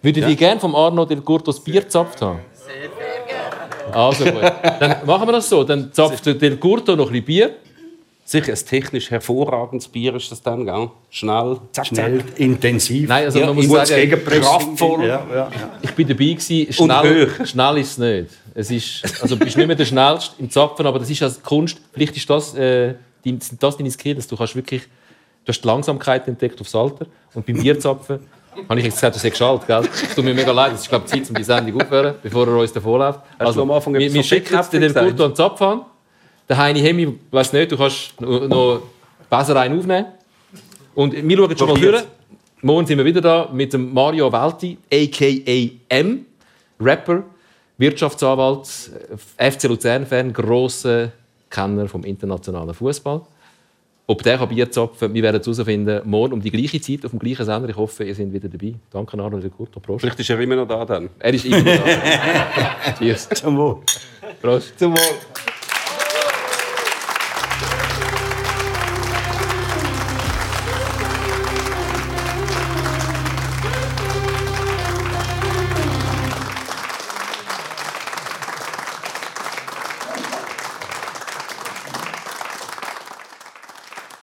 Würdet 0.02 0.28
ihr 0.28 0.36
gerne 0.36 0.60
vom 0.60 0.74
Arno 0.74 1.04
Del 1.04 1.20
Curto 1.20 1.52
das 1.52 1.60
Bier 1.60 1.82
gezapft 1.82 2.20
haben? 2.22 2.40
Sehr, 2.52 2.88
gerne. 3.26 3.94
Also 3.94 4.24
gut. 4.24 4.42
Dann 4.80 5.06
machen 5.06 5.28
wir 5.28 5.32
das 5.32 5.48
so. 5.48 5.64
Dann 5.64 5.92
zapft 5.92 6.26
der 6.26 6.34
Del 6.34 6.56
Curto 6.56 6.96
noch 6.96 7.06
ein 7.06 7.12
bisschen 7.12 7.24
Bier. 7.24 7.50
Sicher 8.24 8.52
ein 8.52 8.58
technisch 8.58 9.10
hervorragendes 9.10 9.88
Bier 9.88 10.14
ist 10.16 10.30
das 10.30 10.42
dann, 10.42 10.66
gell? 10.66 10.90
Schnell, 11.08 11.60
zack, 11.72 11.86
Schnell, 11.86 12.22
intensiv. 12.36 13.08
Nein, 13.08 13.24
also 13.24 13.38
Ja, 13.38 13.46
man 13.46 13.56
muss 13.66 13.88
sagen, 13.88 14.22
kraftvoll. 14.22 15.06
Ja, 15.06 15.26
ja, 15.30 15.34
ja. 15.34 15.50
ich 15.80 15.92
bin 15.92 16.06
dabei 16.06 16.24
gewesen. 16.24 16.70
Schnell, 16.70 17.30
schnell 17.46 17.78
ist 17.78 17.92
es 17.92 17.98
nicht. 17.98 18.30
Es 18.54 18.70
ist, 18.70 19.22
also 19.22 19.34
du 19.34 19.42
bist 19.42 19.56
nicht 19.56 19.66
mehr 19.66 19.76
der 19.76 19.86
Schnellste 19.86 20.34
im 20.38 20.50
Zapfen, 20.50 20.84
aber 20.86 20.98
das 20.98 21.08
ist 21.08 21.22
als 21.22 21.42
Kunst. 21.42 21.78
Vielleicht 21.90 22.18
ist 22.18 22.28
das, 22.28 22.54
äh, 22.54 22.96
sind 23.24 23.62
das 23.62 23.78
deine 23.78 23.90
Skills. 23.90 24.26
Du 24.26 24.36
kannst 24.36 24.54
wirklich, 24.54 24.82
du 25.48 25.52
hast 25.52 25.62
die 25.62 25.66
Langsamkeit 25.66 26.28
entdeckt 26.28 26.60
aufs 26.60 26.74
Alter. 26.74 27.06
Und 27.32 27.46
beim 27.46 27.56
Bierzapfen 27.56 28.20
habe 28.68 28.78
ich 28.80 28.86
jetzt 28.86 28.96
gesagt, 28.96 29.16
du 29.16 29.20
sagst 29.20 29.40
alt, 29.40 29.66
gell? 29.66 29.88
Es 29.90 30.14
tut 30.14 30.24
mir 30.24 30.34
mega 30.34 30.52
leid. 30.52 30.74
Es 30.74 30.82
ist 30.82 30.88
glaube 30.90 31.06
ich 31.06 31.12
Zeit, 31.12 31.30
um 31.30 31.36
die 31.36 31.44
Sendung 31.44 31.80
aufzuhören, 31.80 32.14
bevor 32.22 32.46
er 32.46 32.56
uns 32.58 32.72
davonläuft. 32.72 33.20
Also, 33.38 33.62
am 33.62 33.70
Anfang 33.70 33.94
wir, 33.94 34.12
wir 34.12 34.22
schicken 34.22 34.54
jetzt 34.54 34.72
den 34.72 34.96
an 34.96 35.16
den 35.16 35.34
Zapfhahn. 35.34 35.82
Der 36.48 36.58
Heini 36.58 36.80
Hemi, 36.80 37.18
weiß 37.30 37.52
nicht, 37.54 37.72
du 37.72 37.78
kannst 37.78 38.20
noch, 38.20 38.82
besser 39.30 39.56
einen 39.56 39.78
aufnehmen. 39.78 40.06
Und 40.94 41.14
wir 41.14 41.36
schauen 41.36 41.56
schon 41.56 41.68
mal 41.68 41.80
durch. 41.80 42.04
Morgen 42.60 42.86
sind 42.86 42.98
wir 42.98 43.04
wieder 43.04 43.20
da 43.20 43.48
mit 43.52 43.72
dem 43.72 43.94
Mario 43.94 44.30
Welti, 44.32 44.76
a.k.a. 44.92 45.94
M. 45.94 46.26
Rapper, 46.80 47.22
Wirtschaftsanwalt, 47.78 48.66
FC 49.36 49.64
Luzern-Fan, 49.64 50.32
grosser 50.32 51.12
Kenner 51.48 51.88
vom 51.88 52.04
internationalen 52.04 52.74
Fußball. 52.74 53.22
Ob 54.10 54.22
der 54.22 54.38
kann 54.38 54.48
Bier 54.48 54.70
zapfen, 54.70 55.12
wir 55.12 55.22
werden 55.22 55.38
es 55.38 55.46
herausfinden. 55.46 56.00
Morgen 56.08 56.32
um 56.32 56.40
die 56.40 56.50
gleiche 56.50 56.80
Zeit 56.80 57.04
auf 57.04 57.10
dem 57.10 57.18
gleichen 57.18 57.44
Sender. 57.44 57.68
Ich 57.68 57.76
hoffe, 57.76 58.04
ihr 58.04 58.14
seid 58.14 58.32
wieder 58.32 58.48
dabei. 58.48 58.72
Danke, 58.90 59.22
Arno 59.22 59.38
de 59.38 59.50
Curto. 59.50 59.80
Prost. 59.80 60.00
Vielleicht 60.00 60.18
ist 60.18 60.30
er 60.30 60.40
immer 60.40 60.56
noch 60.56 60.66
da 60.66 60.82
dann. 60.86 61.10
Er 61.18 61.34
ist 61.34 61.44
immer 61.44 61.58
noch 61.58 61.74
da. 61.74 62.94
Cheers. 62.98 63.28
Zum 63.28 63.58
Wohl. 63.58 63.80
Prost. 64.40 64.78
Zum 64.78 64.92
Wohl. 64.92 65.18